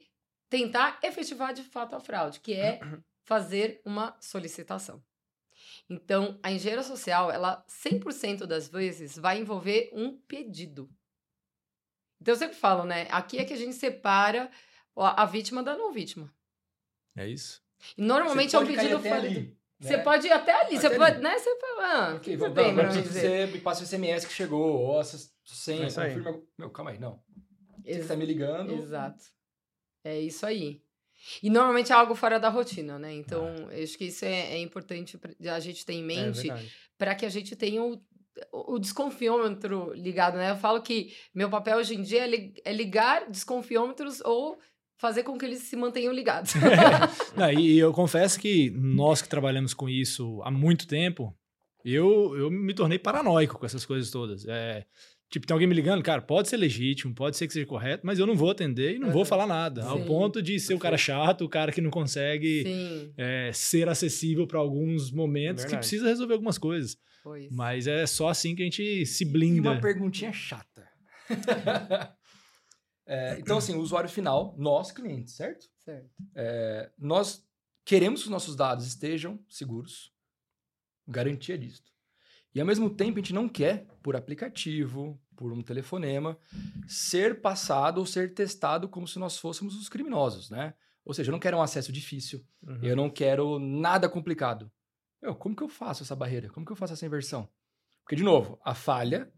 [0.49, 2.79] tentar efetivar de fato a fraude, que é
[3.25, 5.01] fazer uma solicitação.
[5.89, 10.89] Então, a engenharia social, ela 100% das vezes vai envolver um pedido.
[12.21, 13.07] Então, eu sempre falo, né?
[13.11, 14.49] Aqui é que a gente separa
[14.95, 16.33] a a vítima da não vítima.
[17.15, 17.61] É isso.
[17.97, 19.39] E normalmente Você é um pode pedido falido.
[19.39, 20.03] ali, Você né?
[20.03, 21.23] pode ir até ali, você Até pode, ali.
[21.23, 21.37] né?
[21.37, 23.47] Você fala, ah, o Ok, que vou você dar, tem pra agora me dizer?
[23.51, 26.41] você passe o SMS que chegou, ou essa senha, É confirma.
[26.57, 27.21] Meu, calma aí, não.
[27.83, 28.73] Você Ex- que tá me ligando.
[28.73, 29.23] Exato.
[30.03, 30.81] É isso aí.
[31.43, 33.13] E normalmente é algo fora da rotina, né?
[33.13, 36.41] Então, eu acho que isso é, é importante pra- a gente ter em É mente
[36.47, 36.73] verdade.
[36.97, 38.01] para que a gente tenha o,
[38.51, 40.51] o desconfiômetro ligado, né?
[40.51, 44.57] Eu falo que meu papel hoje em dia é li- é ligar desconfiômetros ou
[44.99, 46.53] fazer com que eles se mantenham ligados.
[47.35, 51.35] Não, e eu confesso que nós que trabalhamos com isso há muito tempo,
[51.85, 54.45] eu, eu me tornei paranoico com essas coisas todas.
[54.47, 54.85] É,
[55.29, 58.17] tipo, tem alguém me ligando, cara, pode ser legítimo, pode ser que seja correto, mas
[58.19, 59.25] eu não vou atender e não vou Uhum.
[59.25, 59.83] falar nada.
[59.85, 60.05] Ao Sim.
[60.05, 62.63] ponto de ser o cara chato, o cara que não consegue
[63.17, 66.97] é, ser acessível para alguns momentos que precisa resolver algumas coisas.
[67.23, 67.49] pois.
[67.51, 69.71] Mas é só assim que a gente se E blinda.
[69.71, 70.87] uma perguntinha chata.
[73.09, 75.65] É, então, assim, o usuário final, nós, clientes, certo?
[75.79, 76.09] Certo.
[76.35, 77.41] É, nós
[77.85, 80.11] queremos que os nossos dados estejam seguros,
[81.07, 81.83] garantia disso.
[82.57, 86.35] E ao mesmo tempo, a gente não quer, por aplicativo, por um telefonema,
[86.87, 90.73] ser passado ou ser testado como se nós fôssemos os criminosos, né?
[91.05, 92.79] Ou seja, eu não quero um acesso difícil, Uhum.
[92.81, 94.71] eu não quero nada complicado.
[95.21, 96.49] Meu, como que eu faço essa barreira?
[96.49, 97.47] Como que eu faço essa inversão?
[98.03, 99.31] Porque, de novo, a falha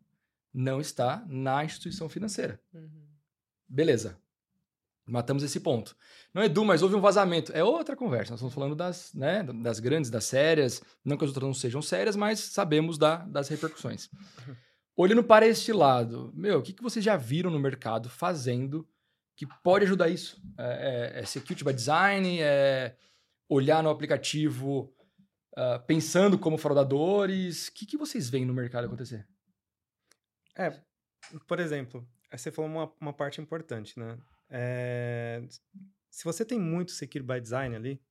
[0.53, 2.61] não está na instituição financeira.
[2.73, 3.05] Uhum.
[3.67, 4.17] Beleza.
[5.09, 5.95] Matamos esse ponto.
[6.33, 7.51] Não, Edu, mas houve um vazamento.
[7.53, 8.31] É outra conversa.
[8.31, 10.81] Nós estamos falando das, né, das grandes, das sérias.
[11.03, 14.09] Não que as outras não sejam sérias, mas sabemos da, das repercussões.
[14.95, 18.87] Olhando para este lado, meu, o que, que vocês já viram no mercado fazendo
[19.35, 20.41] que pode ajudar isso?
[20.57, 22.39] É, é, é security by design?
[22.41, 22.95] É
[23.49, 24.93] olhar no aplicativo
[25.55, 27.67] ah, pensando como fraudadores?
[27.67, 29.27] O que, que vocês veem no mercado acontecer?
[30.57, 30.71] É,
[31.45, 34.17] por exemplo, você falou uma, uma parte importante, né?
[34.49, 35.43] É,
[36.09, 38.01] se você tem muito Secure by Design ali,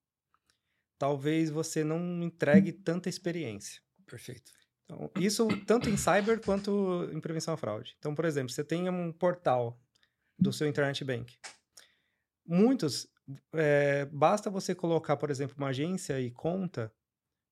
[0.97, 3.81] talvez você não entregue tanta experiência.
[4.05, 4.51] Perfeito.
[4.85, 7.95] Então, isso tanto em cyber quanto em prevenção à fraude.
[7.99, 9.79] Então, por exemplo, você tem um portal
[10.37, 11.37] do seu internet bank.
[12.45, 13.07] Muitos,
[13.53, 16.91] é, basta você colocar, por exemplo, uma agência e conta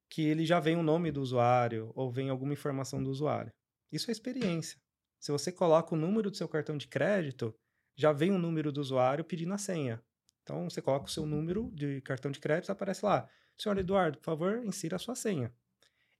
[0.09, 3.53] que ele já vem o nome do usuário ou vem alguma informação do usuário.
[3.91, 4.79] Isso é experiência.
[5.19, 7.53] Se você coloca o número do seu cartão de crédito,
[7.97, 10.01] já vem o número do usuário pedindo a senha.
[10.43, 13.27] Então, você coloca o seu número de cartão de crédito, aparece lá.
[13.57, 15.51] Senhor Eduardo, por favor, insira a sua senha.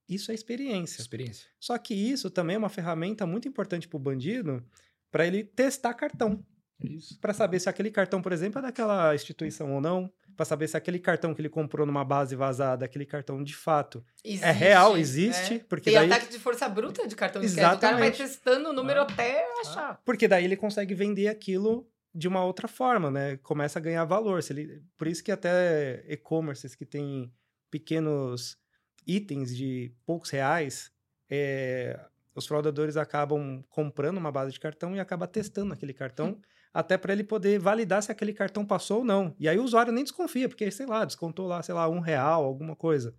[0.06, 1.00] Isso é experiência.
[1.00, 1.48] Experiência.
[1.58, 4.62] Só que isso também é uma ferramenta muito importante para o bandido
[5.10, 6.44] para ele testar cartão.
[6.82, 7.18] Isso.
[7.20, 10.12] Para saber se aquele cartão, por exemplo, é daquela instituição ou não.
[10.38, 14.04] Para saber se aquele cartão que ele comprou numa base vazada, aquele cartão de fato
[14.24, 15.54] é real, existe.
[15.54, 15.58] é.
[15.58, 17.74] Porque Tem daí, ataque de força bruta de cartão de crédito.
[17.76, 19.02] O cara vai testando o número Ah.
[19.02, 20.00] até achar.
[20.04, 23.36] porque daí ele consegue vender aquilo de uma outra forma, né?
[23.38, 24.40] Começa a ganhar valor.
[24.40, 27.32] Se ele, por isso que até e-commerces que tem
[27.68, 28.56] pequenos
[29.04, 30.92] itens de poucos reais,
[31.28, 31.98] é,
[32.38, 36.40] os fraudadores acabam comprando uma base de cartão e acaba testando aquele cartão
[36.72, 39.34] até para ele poder validar se aquele cartão passou ou não.
[39.38, 42.44] E aí o usuário nem desconfia, porque, sei lá, descontou lá, sei lá, um real,
[42.44, 43.14] alguma coisa.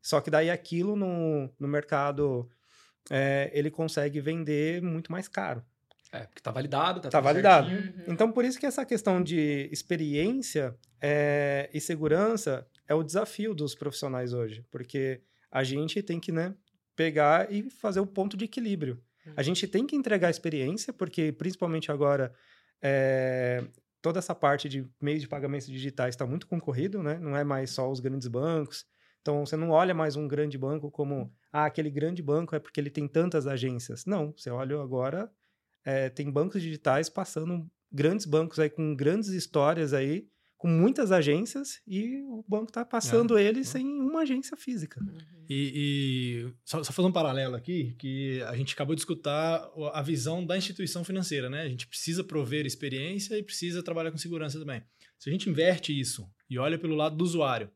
[0.00, 2.48] Só que daí aquilo no, no mercado
[3.10, 5.64] é, ele consegue vender muito mais caro.
[6.12, 7.68] É, porque tá validado, tá, Tá tudo validado.
[7.70, 7.94] certinho.
[7.96, 8.04] Uhum.
[8.12, 13.74] Então, por isso que essa questão de experiência é, e segurança é o desafio dos
[13.74, 16.54] profissionais hoje, porque a gente tem que né,
[16.96, 19.02] pegar e fazer o ponto de equilíbrio.
[19.36, 22.32] A gente tem que entregar experiência, porque principalmente agora
[22.82, 23.64] é,
[24.00, 27.18] toda essa parte de meios de pagamentos digitais está muito concorrido, né?
[27.18, 28.84] Não é mais só os grandes bancos.
[29.20, 32.80] Então, você não olha mais um grande banco como, ah, aquele grande banco é porque
[32.80, 34.04] ele tem tantas agências.
[34.04, 35.30] Não, você olha agora
[35.84, 40.26] é, tem bancos digitais passando grandes bancos aí com grandes histórias aí,
[40.62, 43.64] com muitas agências e o banco está passando é, ele é.
[43.64, 45.00] sem uma agência física.
[45.02, 45.18] Uhum.
[45.50, 50.00] E, e só, só fazer um paralelo aqui, que a gente acabou de escutar a
[50.02, 51.62] visão da instituição financeira, né?
[51.62, 54.84] A gente precisa prover experiência e precisa trabalhar com segurança também.
[55.18, 57.68] Se a gente inverte isso e olha pelo lado do usuário,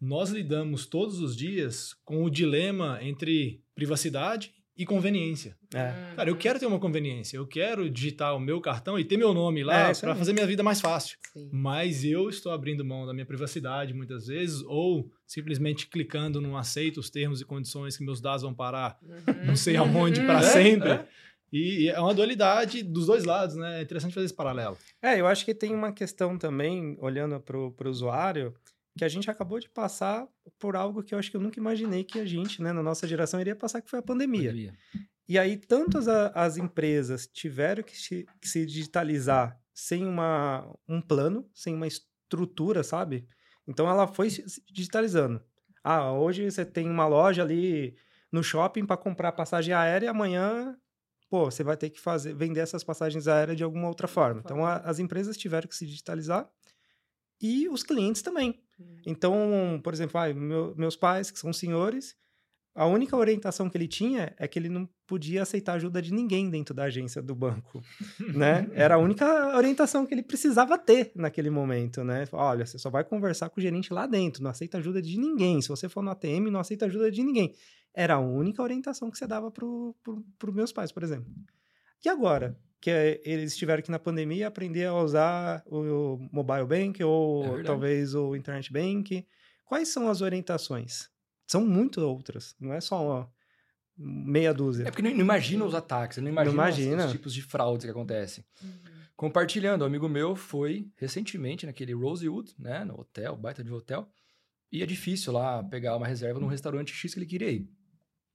[0.00, 5.56] nós lidamos todos os dias com o dilema entre privacidade e conveniência.
[5.74, 5.92] É.
[6.14, 9.34] Cara, eu quero ter uma conveniência, eu quero digitar o meu cartão e ter meu
[9.34, 11.18] nome lá é, para fazer minha vida mais fácil.
[11.32, 11.50] Sim.
[11.52, 17.00] Mas eu estou abrindo mão da minha privacidade muitas vezes, ou simplesmente clicando no aceito
[17.00, 19.46] os termos e condições que meus dados vão parar uhum.
[19.46, 20.90] não sei aonde para é, sempre.
[20.90, 21.08] É.
[21.52, 23.80] E é uma dualidade dos dois lados, né?
[23.80, 24.76] É interessante fazer esse paralelo.
[25.02, 28.54] É, eu acho que tem uma questão também, olhando para o usuário,
[28.98, 30.26] que a gente acabou de passar
[30.58, 33.06] por algo que eu acho que eu nunca imaginei que a gente, né, na nossa
[33.06, 34.50] geração, iria passar, que foi a pandemia.
[34.50, 34.74] pandemia.
[35.28, 41.00] E aí, tantas a, as empresas tiveram que se, que se, digitalizar sem uma, um
[41.00, 43.24] plano, sem uma estrutura, sabe?
[43.68, 45.40] Então, ela foi se digitalizando.
[45.84, 47.96] Ah, hoje você tem uma loja ali
[48.32, 50.76] no shopping para comprar passagem aérea, amanhã,
[51.30, 54.42] pô, você vai ter que fazer, vender essas passagens aéreas de alguma outra forma.
[54.44, 56.50] Então, a, as empresas tiveram que se digitalizar
[57.40, 58.60] e os clientes também.
[59.06, 62.16] Então, por exemplo, ah, meu, meus pais, que são senhores,
[62.74, 66.48] a única orientação que ele tinha é que ele não podia aceitar ajuda de ninguém
[66.48, 67.82] dentro da agência do banco,
[68.34, 68.68] né?
[68.72, 72.24] Era a única orientação que ele precisava ter naquele momento, né?
[72.30, 75.60] Olha, você só vai conversar com o gerente lá dentro, não aceita ajuda de ninguém.
[75.60, 77.52] Se você for no ATM, não aceita ajuda de ninguém.
[77.92, 81.28] Era a única orientação que você dava para os meus pais, por exemplo.
[82.04, 82.56] E agora?
[82.80, 87.62] Que é, eles tiveram que na pandemia aprender a usar o mobile bank ou é
[87.62, 89.26] talvez o internet bank.
[89.64, 91.08] Quais são as orientações?
[91.46, 93.32] São muito outras, não é só uma
[93.96, 94.84] meia dúzia.
[94.84, 96.98] É porque não, não imagina os ataques, não imagina, não imagina.
[96.98, 98.44] Os, os, tipos de fraudes que acontecem.
[98.62, 98.70] Uhum.
[99.16, 104.08] Compartilhando, um amigo meu foi recentemente naquele Rosewood, né, no hotel, baita de hotel,
[104.70, 107.68] e é difícil lá pegar uma reserva num restaurante X que ele queria ir.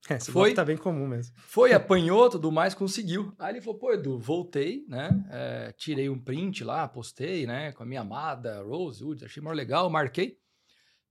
[0.08, 1.34] É, foi, tá bem comum mesmo.
[1.38, 3.34] Foi, apanhou, tudo mais, conseguiu.
[3.38, 5.24] Aí ele falou, pô, Edu, voltei, né?
[5.30, 7.72] É, tirei um print lá, postei, né?
[7.72, 10.38] Com a minha amada Rosewood, achei mais legal, marquei.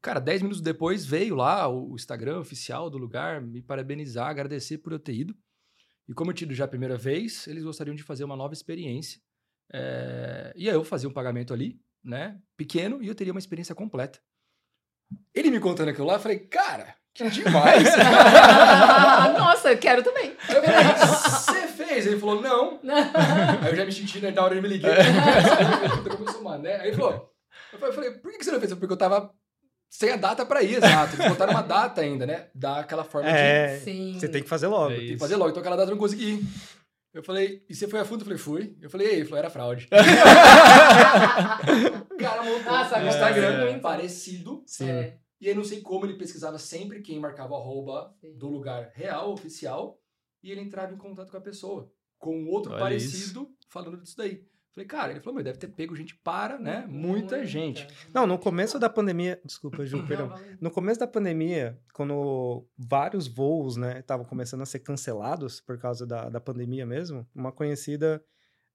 [0.02, 4.92] Cara, 10 minutos depois veio lá o Instagram oficial do lugar me parabenizar, agradecer por
[4.92, 5.36] eu ter ido.
[6.08, 8.54] E como eu tinha ido já a primeira vez, eles gostariam de fazer uma nova
[8.54, 9.22] experiência.
[9.74, 10.54] É...
[10.56, 12.40] E aí eu fazia um pagamento ali, né?
[12.58, 14.20] Pequeno, e eu teria uma experiência completa.
[15.34, 17.84] Ele me contando aquilo lá, eu falei, cara, que demais!
[19.38, 20.36] Nossa, eu quero também.
[20.50, 22.08] Eu falei, você fez?
[22.08, 22.80] Ele falou, não.
[23.62, 24.90] Aí eu já me senti, né, na hora ele me liguei.
[26.62, 26.76] né?
[26.82, 27.30] Aí ele falou,
[27.82, 28.74] eu falei, por que você não fez?
[28.74, 29.32] Porque eu tava
[29.90, 31.16] sem a data pra ir, exato.
[31.16, 32.48] Eles botaram uma data ainda, né?
[32.56, 33.84] Dá aquela forma é, de...
[33.84, 34.18] Sim.
[34.20, 34.92] Você tem que fazer logo.
[34.92, 35.52] É tem que fazer logo.
[35.52, 36.44] Então aquela data eu não consegui ir.
[37.14, 38.22] Eu falei, e você foi a fundo?
[38.22, 38.76] Eu falei, fui.
[38.82, 39.16] Eu falei, e aí?
[39.18, 39.86] Ele falou, era fraude.
[39.86, 39.90] o
[42.18, 43.78] cara montou Nossa, no Instagram é.
[43.78, 44.64] parecido.
[44.66, 44.90] Sim.
[44.90, 45.18] É.
[45.44, 48.34] E aí não sei como ele pesquisava sempre quem marcava o arroba Sim.
[48.38, 50.00] do lugar real, oficial,
[50.42, 53.58] e ele entrava em contato com a pessoa, com outro Olha parecido, isso.
[53.68, 54.48] falando disso daí.
[54.72, 56.86] Falei, cara, ele falou, mas deve ter pego gente para, né?
[56.88, 57.86] Muita, Muita gente.
[58.14, 60.34] Não, no começo da pandemia, desculpa, Ju, perdão.
[60.62, 66.08] No começo da pandemia, quando vários voos, né, estavam começando a ser cancelados por causa
[66.08, 68.24] da, da pandemia mesmo, uma conhecida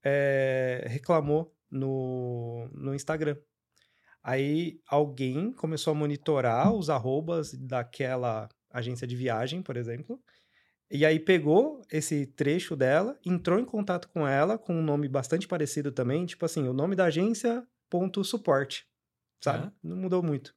[0.04, 3.38] é, reclamou no, no Instagram
[4.28, 10.20] Aí alguém começou a monitorar os arrobas daquela agência de viagem, por exemplo.
[10.90, 15.48] E aí pegou esse trecho dela, entrou em contato com ela, com um nome bastante
[15.48, 18.86] parecido também, tipo assim, o nome da agência, ponto suporte,
[19.42, 19.72] sabe?
[19.82, 20.54] Não mudou muito.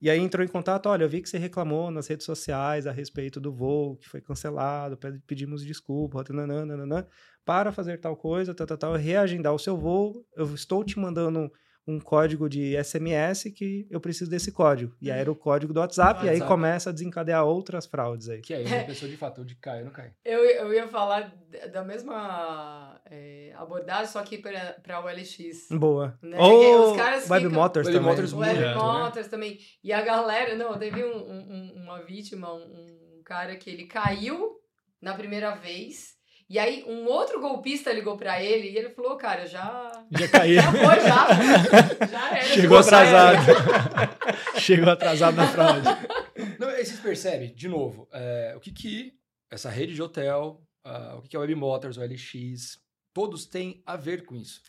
[0.00, 2.90] E aí entrou em contato, olha, eu vi que você reclamou nas redes sociais a
[2.90, 7.06] respeito do voo que foi cancelado, pedimos desculpa, nananana,
[7.44, 11.48] para fazer tal coisa, tal, tal, tal, reagendar o seu voo, eu estou te mandando
[11.86, 14.96] um código de SMS que eu preciso desse código.
[15.00, 16.38] E aí era o código do WhatsApp, WhatsApp.
[16.38, 18.40] e aí começa a desencadear outras fraudes aí.
[18.40, 20.12] Que aí uma pessoa de fato de cai ou não cai.
[20.24, 21.34] Eu, eu ia falar
[21.72, 25.68] da mesma é, abordagem, só que para o LX.
[25.70, 26.18] Boa.
[26.22, 26.38] Né?
[26.38, 27.60] Ou os caras Web ficam...
[27.60, 28.10] Motors Web também.
[28.10, 28.74] Motors, Web né?
[28.74, 29.58] Motors também.
[29.82, 34.58] E a galera, não, teve um, um, uma vítima, um, um cara que ele caiu
[35.02, 36.13] na primeira vez
[36.48, 40.04] e aí, um outro golpista ligou pra ele e ele falou, cara, já.
[40.10, 40.60] Já caiu.
[40.60, 42.06] Já foi, já.
[42.06, 42.44] já era.
[42.44, 43.38] Chegou atrasado.
[44.60, 45.88] Chegou atrasado na fraude.
[46.58, 49.14] Não, aí vocês percebem, de novo, é, o que que
[49.50, 52.78] essa rede de hotel, uh, o que que é o Web Motors, o LX,
[53.12, 54.60] todos têm a ver com isso.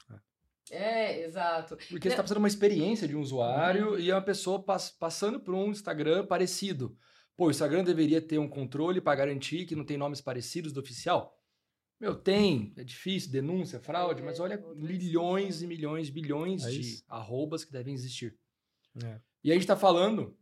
[0.71, 1.75] É, exato.
[1.75, 3.99] Porque você está passando uma experiência de um usuário uhum.
[3.99, 6.97] e é uma pessoa pass passando por um Instagram parecido.
[7.35, 10.79] Pô, o Instagram deveria ter um controle para garantir que não tem nomes parecidos do
[10.79, 11.34] oficial?
[11.99, 17.03] Meu, tem, é difícil, denúncia, fraude, é, mas olha milhões e milhões, bilhões é de
[17.07, 18.37] arrobas que devem existir.
[19.03, 19.19] É.
[19.43, 20.37] E a gente está falando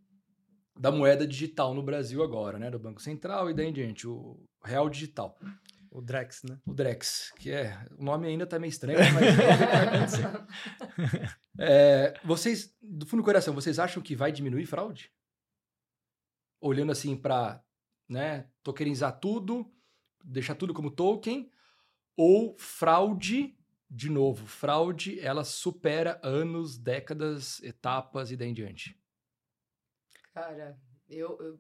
[0.80, 2.72] da moeda digital no Brasil agora, né?
[2.72, 5.38] Do Banco Central e daí em diante, o real digital.
[5.92, 6.60] O Drex, né?
[6.66, 7.86] O Drex, que é.
[8.00, 11.30] O nome ainda tá meio estranho, mas vai acontecer.
[11.60, 15.12] É, vocês, do fundo do coração, vocês acham que vai diminuir fraude?
[16.60, 17.64] Olhando assim para
[18.10, 19.72] né, tokenizar tudo,
[20.24, 21.52] deixar tudo como token,
[22.16, 23.58] ou fraude,
[23.90, 28.98] de novo, fraude, ela supera anos, décadas, etapas e daí em diante?
[30.34, 31.60] Cara, eu, eu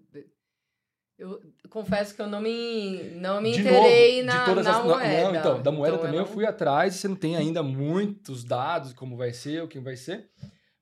[1.17, 4.83] eu confesso que eu não me, não me de interei novo, na, todas na as,
[4.83, 5.31] moeda.
[5.31, 6.29] Não, então, da moeda então, também eu, não...
[6.29, 9.95] eu fui atrás, você não tem ainda muitos dados, como vai ser, o que vai
[9.95, 10.29] ser.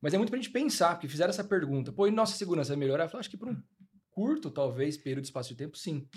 [0.01, 1.91] Mas é muito pra gente pensar, porque fizeram essa pergunta.
[1.91, 3.03] Pô, e nossa segurança vai melhorar?
[3.03, 3.61] Eu falei, acho que por um
[4.09, 6.07] curto, talvez, período de espaço de tempo, sim.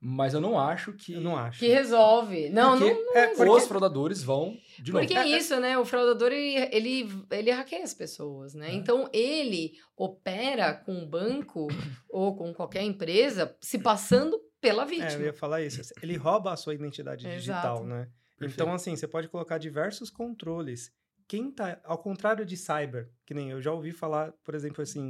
[0.00, 1.14] Mas eu não acho que.
[1.14, 1.58] Eu não acho.
[1.58, 2.48] Que resolve.
[2.50, 3.50] Não, porque não, não é, porque...
[3.50, 5.04] Os fraudadores vão de novo.
[5.04, 5.76] Porque é, é isso, né?
[5.76, 8.70] O fraudador, ele, ele, ele hackeia as pessoas, né?
[8.70, 8.74] É.
[8.74, 11.66] Então, ele opera com o banco
[12.08, 15.10] ou com qualquer empresa se passando pela vítima.
[15.10, 15.80] É, eu ia falar isso.
[16.00, 18.08] Ele rouba a sua identidade digital, né?
[18.38, 18.62] Perfeito.
[18.62, 20.92] Então, assim, você pode colocar diversos controles.
[21.26, 21.80] Quem tá.
[21.82, 25.02] Ao contrário de cyber, que nem eu já ouvi falar, por exemplo, assim,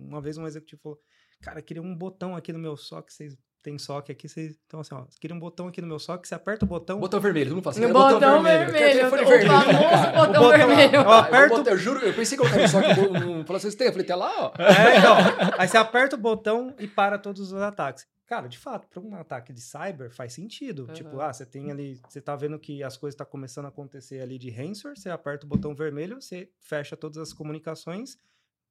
[0.00, 0.98] uma vez um executivo falou.
[1.40, 3.36] Cara, queria um botão aqui no meu SOC, vocês
[3.68, 4.58] tem SOC aqui, vocês.
[4.66, 6.98] Então, assim, ó, você queria um botão aqui no meu SOC, você aperta o botão.
[6.98, 7.80] Botão vermelho, não faço.
[7.80, 8.72] No botão, botão vermelho.
[8.72, 9.06] vermelho.
[9.06, 9.44] O, vermelho.
[9.44, 10.94] o famoso botão, botão vermelho.
[10.94, 11.56] Eu, aperto...
[11.56, 13.86] eu, eu juro, eu pensei que eu no SOC, um, falou assim, você tem?
[13.88, 14.52] Eu falei, tá lá, ó.
[14.62, 15.16] É, então.
[15.58, 18.06] aí você aperta o botão e para todos os ataques.
[18.26, 20.86] Cara, de fato, para um ataque de cyber faz sentido.
[20.86, 20.92] Uhum.
[20.92, 23.68] Tipo, ah, você tem ali, você tá vendo que as coisas estão tá começando a
[23.68, 28.18] acontecer ali de ransomware, você aperta o botão vermelho, você fecha todas as comunicações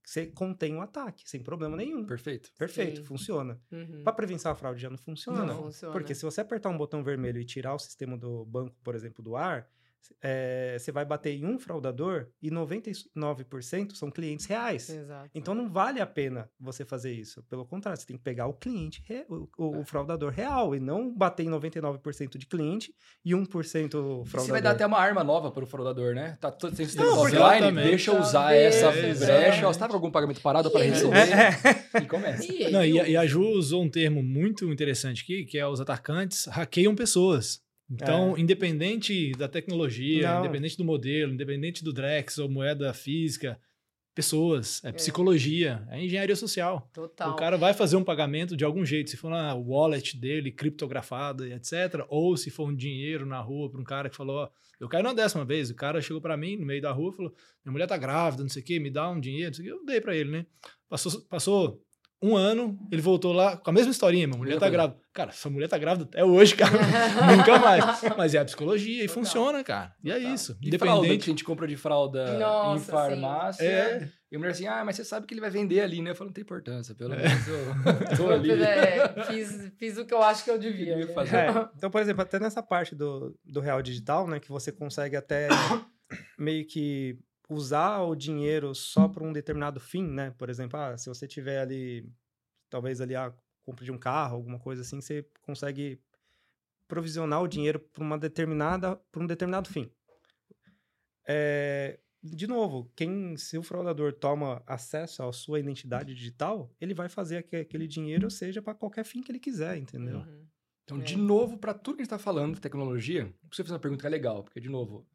[0.08, 2.06] você contém o ataque, sem problema nenhum.
[2.06, 2.50] Perfeito.
[2.58, 3.04] Perfeito, Sim.
[3.04, 3.60] funciona.
[3.70, 4.04] Uhum.
[4.06, 5.40] Para prevenção à fraude já não funciona.
[5.40, 5.92] Não, não funciona.
[5.92, 9.22] Porque se você apertar um botão vermelho e tirar o sistema do banco, por exemplo,
[9.22, 9.70] do ar,
[10.22, 14.90] é, você vai bater em um fraudador e 99% são clientes reais.
[14.90, 15.30] Exato.
[15.34, 17.44] Então não vale a pena você fazer isso.
[17.44, 19.80] Pelo contrário, você tem que pegar o cliente, o, o, é.
[19.80, 23.48] o fraudador real, e não bater em 99% de cliente e 1%
[23.90, 24.26] fraudador.
[24.26, 26.38] Você vai dar até uma arma nova para o fraudador, né?
[26.40, 29.62] Tá todo sistema offline, deixa eu usar essa brecha.
[29.62, 31.18] Você está com algum pagamento parado para receber?
[31.18, 32.02] É, é.
[32.02, 32.52] E começa.
[32.52, 35.80] E, não, e, e a Ju usou um termo muito interessante aqui, que é os
[35.80, 37.62] atacantes hackeiam pessoas.
[37.90, 38.42] Então, é.
[38.42, 40.40] independente da tecnologia, Não.
[40.40, 43.60] independente do modelo, independente do Drex ou moeda física,
[44.18, 46.90] pessoas, é, é, psicologia, é engenharia social.
[46.92, 47.32] Total.
[47.32, 51.48] O cara vai fazer um pagamento de algum jeito, se for na wallet dele, criptografada
[51.48, 52.04] e etc.
[52.10, 55.04] Ou se for um dinheiro na rua para um cara que falou, ó, eu caí
[55.04, 57.72] na décima vez, o cara chegou para mim no meio da rua e falou, minha
[57.72, 59.82] mulher tá grávida, não sei o quê, me dá um dinheiro, não sei o quê.
[59.82, 60.46] Eu dei para ele, né?
[60.90, 61.87] Passou, passou
[62.22, 65.00] um ano, ele voltou lá com a mesma historinha, minha mulher tá grávida.
[65.14, 66.74] Cara, sua mulher tá grávida até hoje, cara.
[67.36, 67.84] Nunca mais.
[68.18, 69.94] Mas é a psicologia e funciona, cara.
[70.04, 70.58] E é isso.
[70.62, 70.80] E Independente.
[70.80, 73.64] fralda que a gente compra de fralda Nossa, em farmácia.
[73.64, 74.10] É.
[74.32, 76.12] E a mulher assim, ah, mas você sabe que ele vai vender ali, né?
[76.12, 77.18] Eu falo, não tem importância, pelo é.
[77.18, 78.52] menos eu tô ali.
[78.52, 80.96] É, fiz, fiz o que eu acho que eu devia.
[80.98, 81.36] devia fazer.
[81.36, 81.70] É.
[81.78, 84.40] Então, por exemplo, até nessa parte do, do real digital, né?
[84.40, 85.48] Que você consegue até
[86.38, 87.18] meio que
[87.50, 90.32] usar o dinheiro só para um determinado fim, né?
[90.32, 92.10] Por exemplo, ah, se você tiver ali,
[92.70, 93.34] talvez ali a
[93.66, 96.02] compra de um carro, alguma coisa assim, você consegue
[96.88, 99.92] provisionar o dinheiro para uma determinada, para um determinado fim.
[101.28, 107.10] É, de novo, quem, se o fraudador toma acesso à sua identidade digital, ele vai
[107.10, 110.20] fazer que aquele dinheiro seja para qualquer fim que ele quiser, entendeu?
[110.20, 110.48] Uhum.
[110.84, 111.04] Então, é.
[111.04, 114.08] de novo, para tudo que a gente está falando, tecnologia, você fazer uma pergunta que
[114.08, 115.06] é legal, porque, de novo,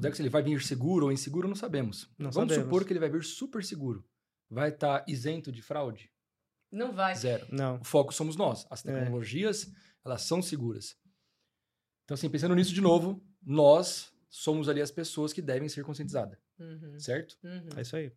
[0.00, 2.10] o Dex ele vai vir seguro ou inseguro, não sabemos.
[2.18, 2.64] Não Vamos sabemos.
[2.64, 4.02] supor que ele vai vir super seguro.
[4.48, 6.10] Vai estar tá isento de fraude?
[6.72, 7.14] Não vai.
[7.14, 7.46] Zero.
[7.50, 7.78] Não.
[7.78, 8.66] O foco somos nós.
[8.70, 8.92] As é.
[8.92, 9.70] tecnologias, é.
[10.06, 10.96] elas são seguras.
[12.04, 16.38] Então, assim, pensando nisso de novo, nós somos ali as pessoas que devem ser conscientizadas.
[16.58, 16.98] Uhum.
[16.98, 17.36] Certo?
[17.44, 17.68] Uhum.
[17.76, 18.10] É isso aí.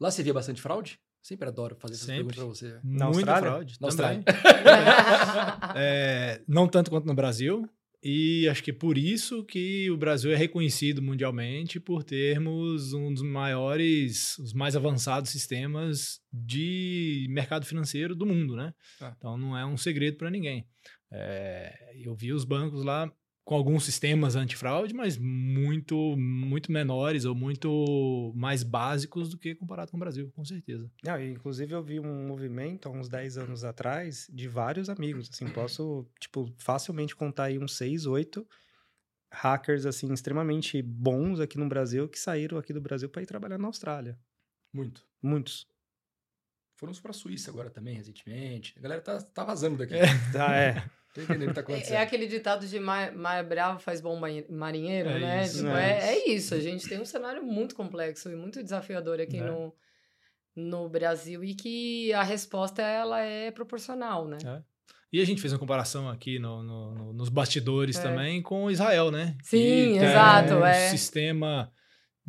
[0.00, 0.98] Lá você via bastante fraude?
[1.20, 2.34] Sempre adoro fazer essas Sempre.
[2.34, 2.80] perguntas pra você.
[2.82, 3.50] Na Muita Austrália?
[3.50, 3.76] fraude.
[3.80, 4.24] Na Austrália.
[5.76, 7.68] é, não tanto quanto no Brasil,
[8.02, 13.22] e acho que por isso que o Brasil é reconhecido mundialmente por termos um dos
[13.22, 18.72] maiores, os mais avançados sistemas de mercado financeiro do mundo, né?
[19.00, 19.14] Ah.
[19.16, 20.66] Então não é um segredo para ninguém.
[21.10, 23.10] É, eu vi os bancos lá
[23.48, 29.90] com alguns sistemas antifraude, mas muito, muito menores ou muito mais básicos do que comparado
[29.90, 30.92] com o Brasil, com certeza.
[31.06, 35.48] Ah, inclusive eu vi um movimento há uns 10 anos atrás de vários amigos, assim,
[35.48, 38.46] posso, tipo, facilmente contar aí uns 6, 8
[39.32, 43.56] hackers, assim, extremamente bons aqui no Brasil que saíram aqui do Brasil para ir trabalhar
[43.56, 44.18] na Austrália.
[44.70, 45.06] Muito.
[45.22, 45.66] Muitos.
[46.76, 48.74] Foram para a Suíça agora também, recentemente.
[48.76, 49.94] A galera tá, tá vazando daqui.
[49.94, 50.84] É, tá, é.
[51.14, 51.94] Tô entendendo o que tá acontecendo.
[51.94, 53.12] É, é aquele ditado de mar
[53.44, 54.18] bravo faz bom
[54.50, 55.42] marinheiro, é né?
[55.44, 56.54] Isso, tipo, é, é, é, isso.
[56.54, 59.44] A gente tem um cenário muito complexo e muito desafiador aqui é.
[59.44, 59.74] no,
[60.54, 64.38] no Brasil e que a resposta ela é proporcional, né?
[64.44, 64.62] É.
[65.10, 68.02] E a gente fez uma comparação aqui no, no, no nos bastidores é.
[68.02, 69.36] também com Israel, né?
[69.42, 70.54] Sim, exato.
[70.54, 70.90] Um é.
[70.90, 71.72] sistema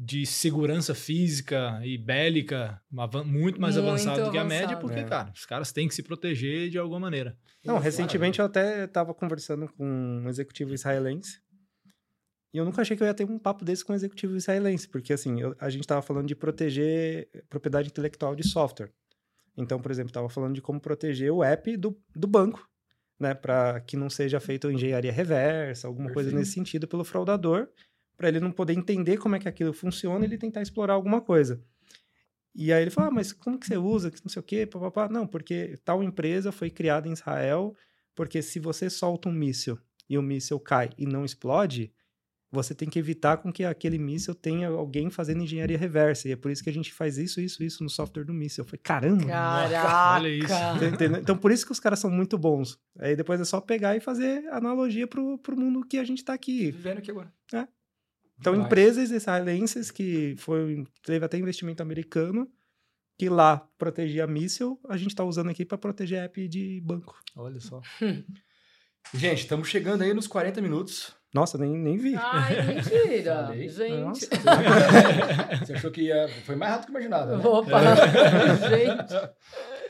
[0.01, 2.81] de segurança física e bélica
[3.25, 5.03] muito mais muito avançado do que a média, porque, é.
[5.03, 7.37] cara, os caras têm que se proteger de alguma maneira.
[7.65, 11.41] Não, recentemente eu até estava conversando com um executivo israelense
[12.53, 14.87] e eu nunca achei que eu ia ter um papo desse com um executivo israelense,
[14.87, 18.91] porque, assim, eu, a gente estava falando de proteger propriedade intelectual de software.
[19.55, 22.67] Então, por exemplo, estava falando de como proteger o app do, do banco,
[23.19, 26.25] né, para que não seja feita engenharia reversa, alguma Perfeito.
[26.25, 27.67] coisa nesse sentido pelo fraudador,
[28.19, 31.21] para ele não poder entender como é que aquilo funciona e ele tentar explorar alguma
[31.21, 31.63] coisa.
[32.53, 35.07] E aí ele falou, ah, mas como que você usa, não sei o quê, papapá.
[35.07, 37.73] Não, porque tal empresa foi criada em Israel,
[38.13, 41.93] porque se você solta um míssil e o míssil cai e não explode,
[42.51, 46.27] você tem que evitar com que aquele míssil tenha alguém fazendo engenharia reversa.
[46.27, 48.65] E é por isso que a gente faz isso, isso, isso no software do míssil.
[48.65, 49.27] Falei, caramba!
[49.27, 50.15] Caraca!
[50.15, 50.53] Olha isso.
[51.21, 52.77] Então, por isso que os caras são muito bons.
[52.97, 56.33] Aí depois é só pegar e fazer analogia pro, pro mundo que a gente tá
[56.33, 56.69] aqui.
[56.71, 57.31] Vivendo aqui agora.
[57.53, 57.78] É.
[58.39, 58.65] Então, Vai.
[58.65, 62.49] empresas israelenses que foi, teve até investimento americano,
[63.17, 67.19] que lá protegia míssil, a gente tá usando aqui para proteger app de banco.
[67.35, 67.81] Olha só.
[69.13, 71.13] gente, estamos chegando aí nos 40 minutos.
[71.33, 72.15] Nossa, nem, nem vi.
[72.15, 73.51] Ai, mentira.
[73.53, 74.25] gente.
[75.59, 76.27] Você achou que ia...
[76.45, 77.45] Foi mais rápido que imaginava, né?
[77.45, 77.81] Opa,
[78.69, 79.13] gente.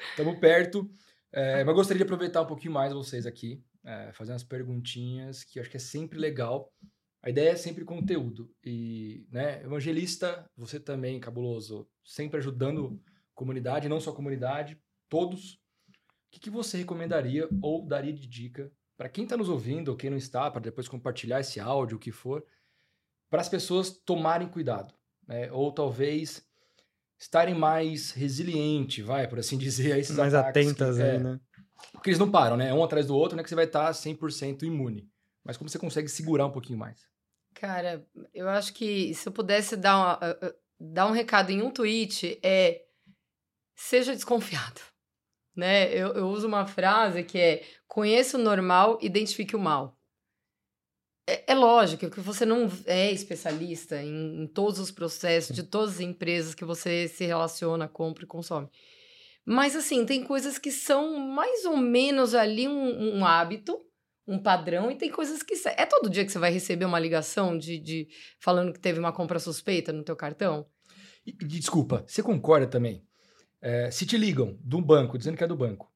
[0.10, 0.90] Estamos perto.
[1.32, 5.60] É, mas gostaria de aproveitar um pouquinho mais vocês aqui, é, fazer umas perguntinhas que
[5.60, 6.74] eu acho que é sempre legal.
[7.22, 8.50] A ideia é sempre conteúdo.
[8.64, 13.02] E, né, evangelista, você também, cabuloso, sempre ajudando
[13.36, 15.54] comunidade, não só comunidade, todos.
[15.54, 19.96] O que, que você recomendaria ou daria de dica para quem está nos ouvindo ou
[19.96, 22.46] quem não está, para depois compartilhar esse áudio, o que for,
[23.30, 24.94] para as pessoas tomarem cuidado,
[25.26, 25.50] né?
[25.54, 26.46] Ou talvez
[27.18, 31.40] estarem mais resilientes, vai, por assim dizer, a esses mais atentas que, aí, é, né?
[31.94, 32.74] Porque eles não param, né?
[32.74, 35.10] Um atrás do outro, não é que você vai estar 100% imune.
[35.50, 37.08] Mas como você consegue segurar um pouquinho mais?
[37.56, 40.20] Cara, eu acho que se eu pudesse dar, uma,
[40.80, 42.84] dar um recado em um tweet, é
[43.76, 44.80] seja desconfiado
[45.58, 45.92] né?
[45.92, 50.00] Eu, eu uso uma frase que é: conheça o normal, identifique o mal.
[51.28, 55.96] É, é lógico que você não é especialista em, em, todos os processos de todas
[55.96, 58.70] as empresas que você se relaciona, compra e consome.
[59.44, 63.84] Mas, assim, tem coisas que são mais ou menos ali um, um hábito,
[64.30, 65.56] um padrão, e tem coisas que...
[65.76, 68.08] É todo dia que você vai receber uma ligação de, de
[68.40, 70.66] falando que teve uma compra suspeita no teu cartão?
[71.26, 73.04] E, desculpa, você concorda também
[73.62, 75.92] é, se te ligam do banco, dizendo que é do banco,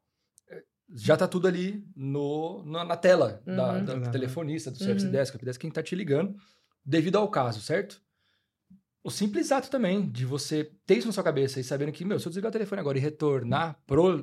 [0.49, 0.63] é,
[0.93, 3.55] já está tudo ali no, na, na tela uhum.
[3.55, 5.11] da, da do telefonista, do service uhum.
[5.11, 6.35] desk, desk, quem está te ligando,
[6.85, 8.01] devido ao caso, certo?
[9.03, 12.17] O simples ato também de você ter isso na sua cabeça e sabendo que, meu,
[12.17, 13.77] se eu desligar o telefone agora e retornar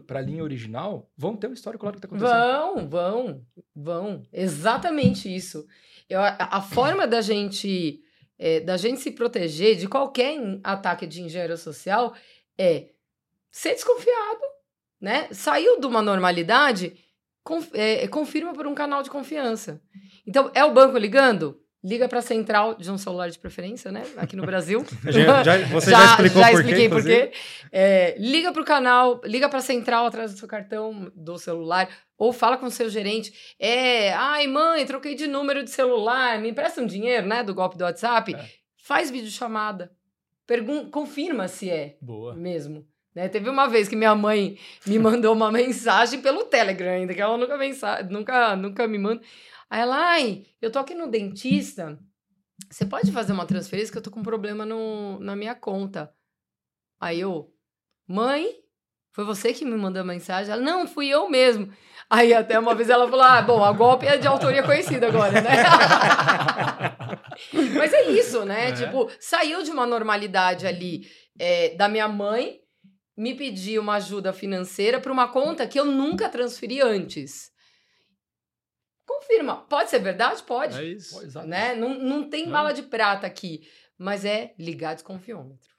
[0.07, 2.89] para a linha original, vão ter um histórico lá do que está acontecendo.
[2.89, 4.23] Vão, vão, vão.
[4.33, 5.67] Exatamente isso.
[6.09, 8.03] Eu, a, a forma da gente,
[8.39, 12.15] é, da gente se proteger de qualquer ataque de engenharia social
[12.57, 12.89] é
[13.51, 14.41] ser desconfiado,
[14.99, 15.29] né?
[15.31, 16.97] Saiu de uma normalidade,
[17.45, 19.83] conf, é, confirma por um canal de confiança.
[20.27, 21.61] Então, é o banco ligando?
[21.83, 24.05] Liga para a central de um celular de preferência, né?
[24.19, 24.85] Aqui no Brasil.
[25.09, 27.33] já, já, você já, já explicou já por expliquei por quê.
[27.73, 31.89] É, liga para o canal, liga para a central atrás do seu cartão do celular,
[32.19, 33.33] ou fala com o seu gerente.
[33.59, 37.43] É, ai mãe, troquei de número de celular, me empresta um dinheiro, né?
[37.43, 38.35] Do golpe do WhatsApp.
[38.35, 38.45] É.
[38.77, 39.91] Faz videochamada.
[40.47, 42.35] Pergun confirma se é Boa.
[42.35, 42.87] mesmo.
[43.15, 43.29] Né?
[43.29, 47.37] Teve uma vez que minha mãe me mandou uma mensagem pelo Telegram ainda, que ela
[47.37, 49.23] nunca, mensa nunca, nunca me manda.
[49.71, 51.97] Aí ela, ai, eu tô aqui no dentista,
[52.69, 56.13] você pode fazer uma transferência que eu tô com um problema no, na minha conta.
[57.01, 57.55] Aí eu,
[58.07, 58.53] mãe,
[59.13, 60.53] foi você que me mandou a mensagem?
[60.53, 61.73] Ela, não, fui eu mesmo.
[62.09, 65.41] Aí até uma vez ela falou, ah, bom, a golpe é de autoria conhecida agora,
[65.41, 65.51] né?
[67.77, 68.71] Mas é isso, né?
[68.71, 68.73] É.
[68.73, 71.09] Tipo, saiu de uma normalidade ali
[71.39, 72.59] é, da minha mãe
[73.17, 77.51] me pedir uma ajuda financeira para uma conta que eu nunca transferi antes.
[79.31, 79.57] Confirma.
[79.69, 80.43] Pode ser verdade?
[80.43, 80.77] Pode.
[80.77, 81.47] É isso.
[81.47, 81.75] Né?
[81.77, 82.53] Não, não tem não.
[82.53, 83.63] bala de prata aqui.
[83.97, 85.71] Mas é ligar desconfiômetro.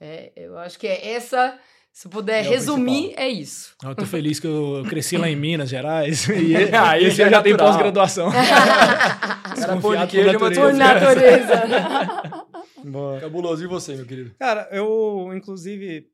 [0.00, 1.58] É, eu acho que é essa.
[1.92, 3.74] Se puder é resumir, é isso.
[3.82, 6.26] Eu tô feliz que eu cresci lá em Minas Gerais.
[6.30, 8.30] E aí já, já tem pós-graduação.
[9.54, 10.60] Desconfiado por natureza.
[10.60, 12.46] Por natureza.
[12.84, 13.20] Boa.
[13.20, 13.64] Cabuloso.
[13.64, 14.34] E você, meu querido?
[14.38, 16.08] Cara, eu, inclusive,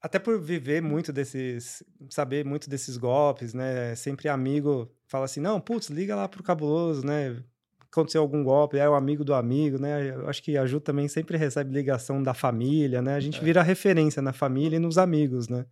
[0.00, 3.94] até por viver muito desses, saber muito desses golpes, né?
[3.96, 7.42] Sempre amigo fala assim, não, putz, liga lá pro cabuloso, né?
[7.90, 10.10] Aconteceu algum golpe, é o amigo do amigo, né?
[10.10, 13.14] Eu acho que a Ju também sempre recebe ligação da família, né?
[13.14, 13.42] A gente é.
[13.42, 15.64] vira referência na família e nos amigos, né?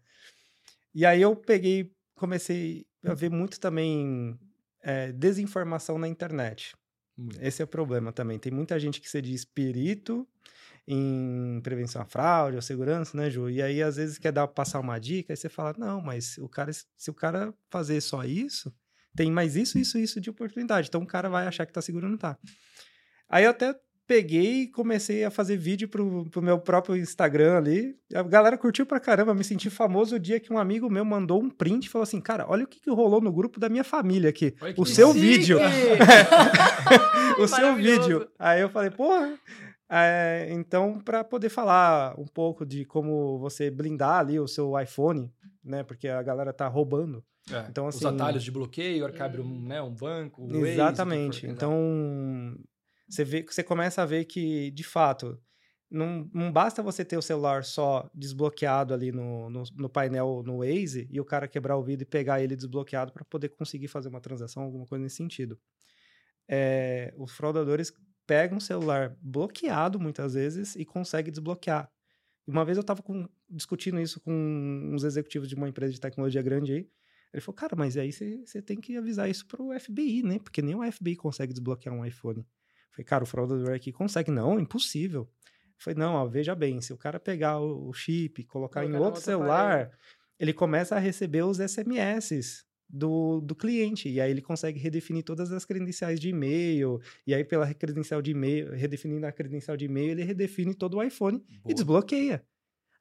[0.95, 4.39] E aí eu peguei, comecei a ver muito também
[4.81, 6.75] é, desinformação na internet.
[7.17, 7.43] Muito.
[7.43, 8.39] Esse é o problema também.
[8.39, 10.27] Tem muita gente que se diz perito
[10.87, 13.49] em prevenção à fraude ou segurança, né, Ju?
[13.49, 16.49] E aí, às vezes, quer dar, passar uma dica, e você fala, não, mas o
[16.49, 18.73] cara, se o cara fazer só isso,
[19.17, 20.89] tem mais isso, isso, isso de oportunidade.
[20.89, 22.37] Então, o cara vai achar que tá seguro não tá.
[23.29, 23.75] Aí eu até
[24.07, 27.97] peguei e comecei a fazer vídeo pro, pro meu próprio Instagram ali.
[28.15, 31.43] A galera curtiu pra caramba, me senti famoso o dia que um amigo meu mandou
[31.43, 33.85] um print e falou assim: Cara, olha o que, que rolou no grupo da minha
[33.85, 34.55] família aqui.
[34.77, 35.59] o seu vídeo.
[37.39, 38.29] o seu vídeo.
[38.39, 39.39] Aí eu falei, porra.
[39.89, 45.31] É, então, para poder falar um pouco de como você blindar ali o seu iPhone,
[45.65, 45.83] né?
[45.83, 47.25] Porque a galera tá roubando.
[47.51, 50.49] É, então, assim, os atalhos de bloqueio, arcabre um, né, um banco.
[50.65, 51.43] Exatamente.
[51.43, 52.57] Waze, então,
[53.09, 55.39] você, vê, você começa a ver que, de fato,
[55.91, 60.59] não, não basta você ter o celular só desbloqueado ali no, no, no, painel no
[60.59, 64.09] Waze e o cara quebrar o vidro e pegar ele desbloqueado para poder conseguir fazer
[64.09, 65.59] uma transação, alguma coisa nesse sentido.
[66.49, 67.93] É, os fraudadores
[68.27, 71.91] pegam o celular bloqueado muitas vezes e conseguem desbloquear.
[72.47, 73.03] Uma vez eu estava
[73.49, 74.33] discutindo isso com
[74.93, 76.89] uns executivos de uma empresa de tecnologia grande aí.
[77.33, 80.39] Ele falou, cara, mas aí você tem que avisar isso para o FBI, né?
[80.39, 82.47] Porque nem o FBI consegue desbloquear um iPhone.
[82.93, 84.31] Falei, cara, o fraudador aqui consegue.
[84.31, 85.29] Não, impossível.
[85.77, 89.21] Falei, não, ó, veja bem, se o cara pegar o, chip, colocar Colocar em outro
[89.21, 89.99] celular, aparelho.
[90.39, 92.65] ele começa a receber os SMS
[92.95, 94.09] do, do cliente.
[94.09, 97.01] E aí ele consegue redefinir todas as credenciais de e-mail.
[97.27, 101.03] E aí, pela credencial de e-mail, redefinindo a credencial de e-mail, ele redefine todo o
[101.03, 101.61] iPhone Boa.
[101.67, 102.45] e desbloqueia.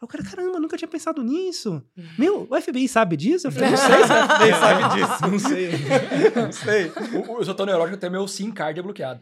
[0.01, 1.83] Aí o cara, caramba, nunca tinha pensado nisso.
[1.95, 2.03] Uhum.
[2.17, 3.47] Meu, o FBI sabe disso?
[3.47, 5.31] Eu falei, não sei se o FBI sabe disso.
[5.31, 5.71] Não sei.
[6.35, 6.91] não sei.
[7.19, 9.21] O, eu sou tão neurótico até meu SIM card é bloqueado.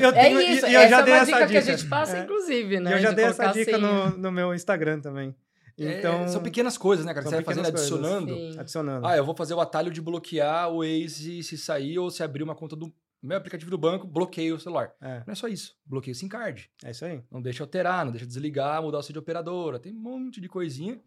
[0.00, 1.62] eu tenho, é isso, e, e eu essa já é dei uma essa dica, dica,
[1.62, 2.22] que a gente passa, é.
[2.22, 2.90] inclusive, né?
[2.90, 5.34] E eu já dei essa dica no, no meu Instagram também.
[5.78, 7.26] É, então, é, são pequenas coisas, né, cara?
[7.26, 8.34] Você vai fazendo, adicionando.
[8.58, 9.06] Adicionando.
[9.06, 12.42] Ah, eu vou fazer o atalho de bloquear o Waze se sair ou se abrir
[12.42, 14.92] uma conta do meu aplicativo do banco, bloqueio o celular.
[15.00, 15.22] É.
[15.26, 15.76] Não é só isso.
[15.84, 16.70] Bloqueio o SIM card.
[16.84, 17.22] É isso aí.
[17.30, 19.78] Não deixa alterar, não deixa desligar, mudar o seu de operadora.
[19.78, 21.00] Tem um monte de coisinha.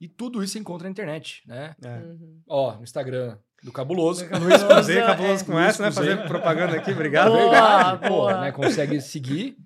[0.00, 1.76] E tudo isso você encontra na internet, né?
[1.82, 1.98] É.
[1.98, 2.40] Uhum.
[2.48, 4.24] Ó, no Instagram do Cabuloso.
[4.26, 5.92] No Cabuloso, Cabuloso com essa, né?
[5.92, 7.30] Fazer propaganda aqui, obrigado.
[7.30, 8.34] Boa, Verdade, boa.
[8.34, 8.52] Pô, né?
[8.52, 9.56] Consegue seguir.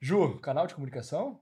[0.00, 1.40] Ju, canal de comunicação?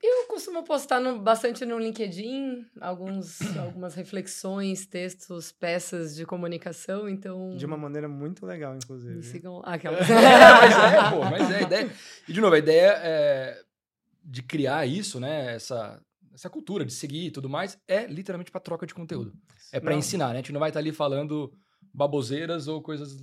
[0.00, 7.56] Eu costumo postar no, bastante no LinkedIn alguns, algumas reflexões, textos, peças de comunicação, então...
[7.56, 9.16] De uma maneira muito legal, inclusive.
[9.16, 9.60] Me sigam...
[9.64, 10.06] Ah, aquelas...
[10.08, 11.92] mas é, pô, mas é a ideia...
[12.28, 13.64] E, de novo, a ideia é
[14.22, 16.00] de criar isso, né, essa,
[16.34, 19.32] essa cultura de seguir e tudo mais, é literalmente para troca de conteúdo.
[19.72, 20.34] É para ensinar, né?
[20.34, 21.52] A gente não vai estar tá ali falando
[21.92, 23.16] baboseiras ou coisas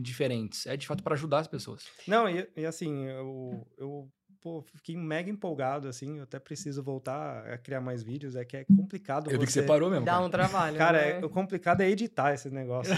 [0.00, 0.66] diferentes.
[0.66, 1.84] É, de fato, para ajudar as pessoas.
[2.06, 4.08] Não, e, e assim, eu, eu
[4.44, 6.18] pô, fiquei mega empolgado, assim.
[6.18, 8.36] Eu até preciso voltar a criar mais vídeos.
[8.36, 9.30] É que é complicado.
[9.30, 10.04] Eu vi que você parou mesmo.
[10.04, 10.24] Dá cara.
[10.24, 10.76] um trabalho.
[10.76, 11.18] Cara, né?
[11.18, 12.94] é, o complicado é editar esse negócio.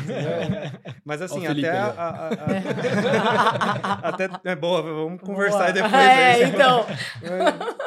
[1.07, 1.71] Mas assim, até.
[1.71, 2.29] A, a,
[4.03, 5.73] a, até é boa, vamos conversar boa.
[5.73, 5.95] depois.
[5.95, 6.85] É, aí, então.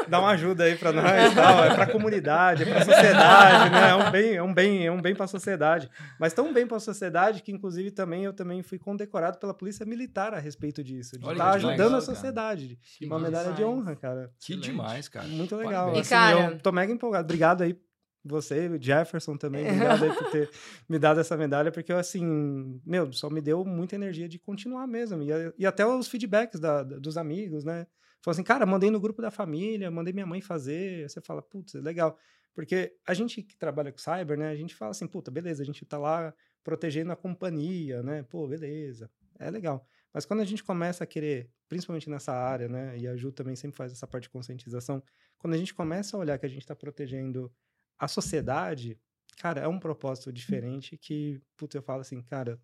[0.09, 1.05] Dá uma ajuda aí pra nós
[1.35, 1.63] tal.
[1.63, 3.89] É pra comunidade, é pra sociedade, né?
[3.89, 5.89] É um bem, é um bem, é um bem pra sociedade.
[6.19, 10.33] Mas tão bem pra sociedade que, inclusive, também eu também fui condecorado pela Polícia Militar
[10.33, 11.17] a respeito disso.
[11.17, 12.79] De estar tá ajudando legal, a sociedade.
[12.99, 13.11] Cara.
[13.11, 14.31] Uma medalha de honra, cara.
[14.39, 14.71] Que Excelente.
[14.71, 15.27] demais, cara.
[15.27, 15.95] Muito legal.
[15.95, 16.51] E, assim, cara...
[16.51, 17.25] Eu tô mega empolgado.
[17.25, 17.77] Obrigado aí
[18.23, 20.49] você, o Jefferson também, obrigado aí por ter
[20.87, 25.21] me dado essa medalha, porque assim, meu, só me deu muita energia de continuar mesmo.
[25.23, 27.87] E, e até os feedbacks da, dos amigos, né?
[28.21, 31.09] Falou assim, cara, mandei no grupo da família, mandei minha mãe fazer.
[31.09, 32.17] Você fala, putz, é legal.
[32.53, 34.49] Porque a gente que trabalha com cyber, né?
[34.49, 38.23] A gente fala assim, puta, beleza, a gente tá lá protegendo a companhia, né?
[38.23, 39.09] Pô, beleza,
[39.39, 39.87] é legal.
[40.13, 43.55] Mas quando a gente começa a querer, principalmente nessa área, né, e a Ju também
[43.55, 45.01] sempre faz essa parte de conscientização,
[45.37, 47.51] quando a gente começa a olhar que a gente está protegendo
[47.97, 48.99] a sociedade,
[49.37, 52.59] cara, é um propósito diferente que, putz, eu falo assim, cara,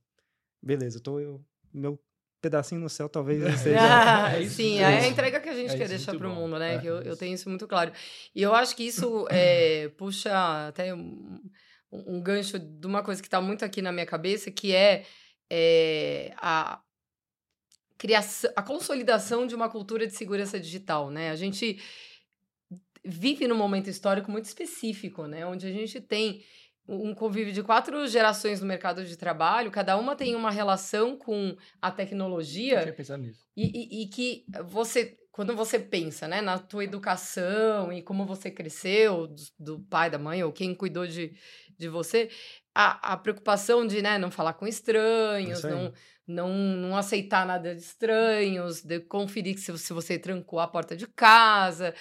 [0.61, 1.99] beleza, eu tô, eu, meu
[2.45, 3.77] pedacinho no céu talvez seja.
[3.79, 6.59] Ah, é sim, é a entrega que a gente é quer deixar para o mundo,
[6.59, 6.75] né?
[6.75, 7.91] É, que eu, eu tenho isso muito claro.
[8.35, 11.41] E eu acho que isso é, puxa até um,
[11.91, 15.05] um, gancho de uma coisa que está muito aqui na minha cabeça, que é,
[15.49, 16.79] é a,
[17.97, 21.31] criação, a consolidação de uma cultura de segurança digital, né?
[21.31, 21.81] A gente
[23.03, 25.45] vive num momento histórico muito específico, né?
[25.47, 26.43] Onde a gente tem
[26.87, 31.55] um convívio de quatro gerações no mercado de trabalho, cada uma tem uma relação com
[31.81, 32.83] a tecnologia.
[32.87, 33.45] Eu tinha nisso.
[33.57, 38.51] E, e, e, que você, quando você pensa, né, na tua educação e como você
[38.51, 41.33] cresceu, do, do pai, da mãe, ou quem cuidou de,
[41.77, 42.29] de você,
[42.73, 45.93] a, a preocupação de né, não falar com estranhos, não,
[46.27, 51.07] não, não aceitar nada de estranhos, de conferir se, se você trancou a porta de
[51.07, 51.95] casa.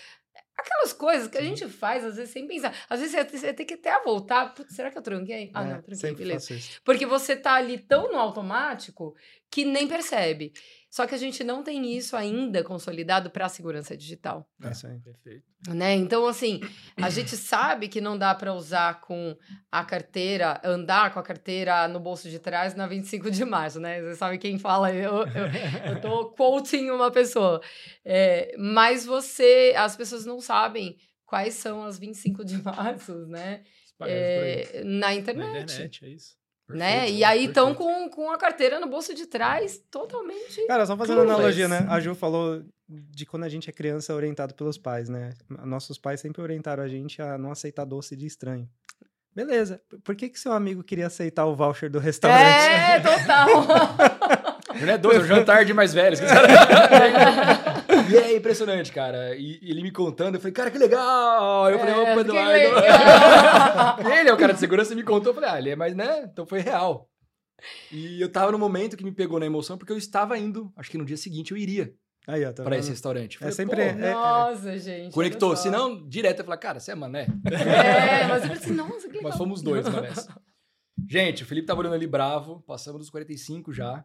[0.64, 2.74] Aquelas coisas que a gente faz, às vezes, sem pensar.
[2.88, 4.54] Às vezes você tem que até voltar.
[4.70, 5.50] será que eu tranquei?
[5.52, 6.54] Ah, é, não, tranquei, beleza.
[6.82, 9.14] Porque você tá ali tão no automático
[9.50, 10.54] que nem percebe.
[10.95, 14.49] Só que a gente não tem isso ainda consolidado para a segurança digital.
[14.62, 15.42] É isso aí, perfeito.
[15.66, 15.92] Né?
[15.95, 16.61] Então, assim,
[16.97, 19.36] a gente sabe que não dá para usar com
[19.72, 24.01] a carteira, andar com a carteira no bolso de trás na 25 de março, né?
[24.03, 27.61] Você sabe quem fala, eu, eu, eu tô quoting uma pessoa.
[28.05, 33.64] É, mas você, as pessoas não sabem quais são as 25 de março, né?
[34.01, 35.53] É, na internet.
[35.53, 36.43] Na internet, é isso.
[36.68, 37.10] Né?
[37.10, 40.66] E aí estão com, com a carteira no bolso de trás totalmente.
[40.66, 41.86] Cara, só fazendo analogia, né?
[41.88, 45.34] A Ju falou de quando a gente é criança orientado pelos pais, né?
[45.48, 48.68] Nossos pais sempre orientaram a gente a não aceitar doce de estranho.
[49.34, 49.80] Beleza.
[50.04, 52.40] Por que que seu amigo queria aceitar o voucher do restaurante?
[52.40, 53.48] É, total.
[54.80, 56.20] Não é doce, é um jantar de mais velhos.
[58.11, 59.36] e é impressionante, cara.
[59.36, 61.70] E, ele me contando, eu falei, cara, que legal!
[61.70, 64.09] Eu falei, opa, Eduardo.
[64.20, 65.94] ele é o cara de segurança e me contou, eu falei, ah, ele é mais,
[65.94, 66.28] né?
[66.30, 67.09] Então foi real.
[67.90, 70.90] E eu tava no momento que me pegou na emoção, porque eu estava indo, acho
[70.90, 71.94] que no dia seguinte eu iria.
[72.26, 73.36] Aí, ó, tá pra esse restaurante.
[73.36, 73.82] É falei, é sempre.
[73.82, 75.12] É, é, nossa, gente.
[75.12, 75.55] Conectou.
[75.57, 77.26] Se não, direto eu falei, cara, você é mané.
[77.44, 79.24] É, mas eu falei assim, nossa, que legal.
[79.24, 80.26] Mas fomos dois, manés.
[81.07, 84.05] Gente, o Felipe tava olhando ali bravo, passamos dos 45 já.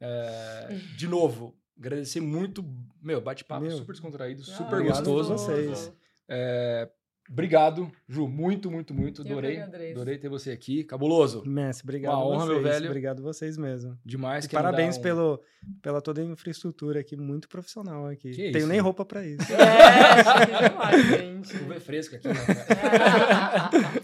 [0.00, 2.64] É, de novo, agradecer muito.
[3.02, 5.32] Meu, bate-papo super descontraído, ah, super gostoso.
[5.32, 5.92] vocês.
[6.28, 6.88] É,
[7.30, 8.26] obrigado, Ju.
[8.26, 9.22] Muito, muito, muito.
[9.22, 9.60] Adorei.
[9.60, 10.84] Adorei ter você aqui.
[10.84, 11.42] Cabuloso.
[11.44, 12.14] Messi, obrigado.
[12.14, 12.86] Uma honra, vocês, meu velho.
[12.86, 13.98] Obrigado vocês mesmo.
[14.04, 14.46] Demais.
[14.46, 15.02] parabéns um...
[15.02, 15.40] pelo,
[15.82, 18.30] pela toda a infraestrutura aqui, muito profissional aqui.
[18.30, 18.68] Que Tenho isso?
[18.68, 19.46] nem roupa pra isso.
[19.52, 21.48] É, demais, gente.
[21.48, 22.34] Chuva é fresco aqui, né?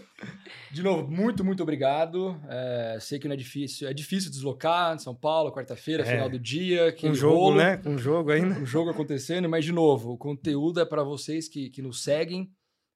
[0.71, 2.39] De novo, muito, muito obrigado.
[2.47, 3.87] É, sei que não é difícil.
[3.87, 6.05] É difícil deslocar de São Paulo, quarta-feira, é.
[6.05, 6.95] final do dia.
[7.03, 7.81] Um jogo, rolo, né?
[7.85, 8.55] Um jogo ainda.
[8.55, 9.49] Um jogo acontecendo.
[9.49, 12.49] Mas, de novo, o conteúdo é para vocês que, que nos seguem.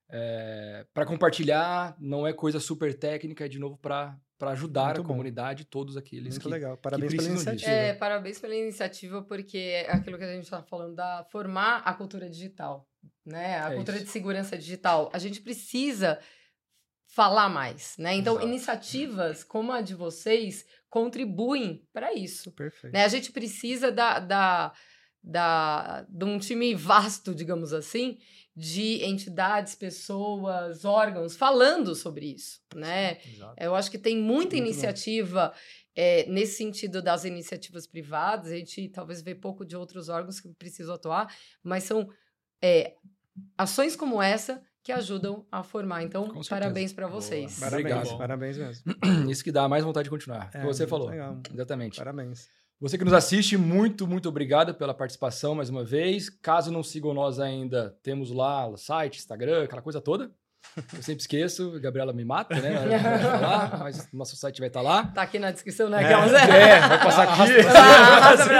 [0.09, 5.03] É, para compartilhar, não é coisa super técnica, é de novo para ajudar Muito a
[5.03, 5.09] bom.
[5.09, 6.77] comunidade, todos aqueles Muito que legal.
[6.77, 7.71] Parabéns pela iniciativa.
[7.71, 11.93] É, parabéns pela iniciativa, porque é aquilo que a gente está falando, da formar a
[11.93, 12.87] cultura digital,
[13.25, 13.59] né?
[13.59, 14.05] A é cultura isso.
[14.05, 15.09] de segurança digital.
[15.11, 16.19] A gente precisa
[17.15, 18.13] falar mais, né?
[18.13, 18.47] Então, Exato.
[18.47, 22.51] iniciativas como a de vocês contribuem para isso.
[22.51, 22.93] Perfeito.
[22.93, 23.05] Né?
[23.05, 24.73] A gente precisa da, da,
[25.23, 28.17] da, de um time vasto, digamos assim,
[28.53, 33.17] de entidades, pessoas, órgãos falando sobre isso, né?
[33.25, 33.55] Exato.
[33.57, 35.53] Eu acho que tem muita Muito iniciativa
[35.95, 38.51] é, nesse sentido das iniciativas privadas.
[38.51, 42.09] A gente talvez vê pouco de outros órgãos que precisam atuar, mas são
[42.61, 42.93] é,
[43.57, 46.03] ações como essa que ajudam a formar.
[46.03, 47.59] Então, parabéns para vocês.
[47.59, 48.17] Parabéns, Obrigado.
[48.19, 48.95] parabéns mesmo.
[49.27, 50.51] Isso que dá mais vontade de continuar.
[50.53, 51.09] É, que você falou.
[51.09, 51.39] Legal.
[51.51, 51.97] Exatamente.
[51.97, 52.47] Parabéns.
[52.79, 56.29] Você que nos assiste, muito, muito obrigado pela participação mais uma vez.
[56.29, 60.31] Caso não sigam nós ainda, temos lá o site, Instagram, aquela coisa toda.
[60.93, 62.99] Eu sempre esqueço, a Gabriela me mata, né?
[63.21, 65.03] Falar, mas o nosso site vai estar tá lá.
[65.05, 66.03] Tá aqui na descrição, né?
[66.03, 67.59] É, é vai passar aqui.
[67.65, 68.51] Arrasta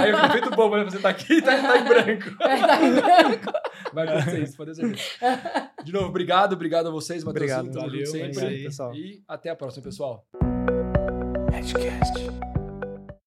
[0.00, 0.84] Aí eu fico feito bom, né?
[0.84, 2.42] Você tá aqui e tá, tá, em branco.
[2.42, 3.52] É, tá em branco.
[3.94, 4.92] Vai acontecer isso, pode ser.
[5.84, 7.50] De novo, obrigado, obrigado a vocês, Matheus.
[7.52, 8.44] Obrigado, valeu, sempre.
[8.44, 8.94] Aí, pessoal.
[8.94, 10.26] E até a próxima, pessoal.
[11.56, 12.63] Edcast.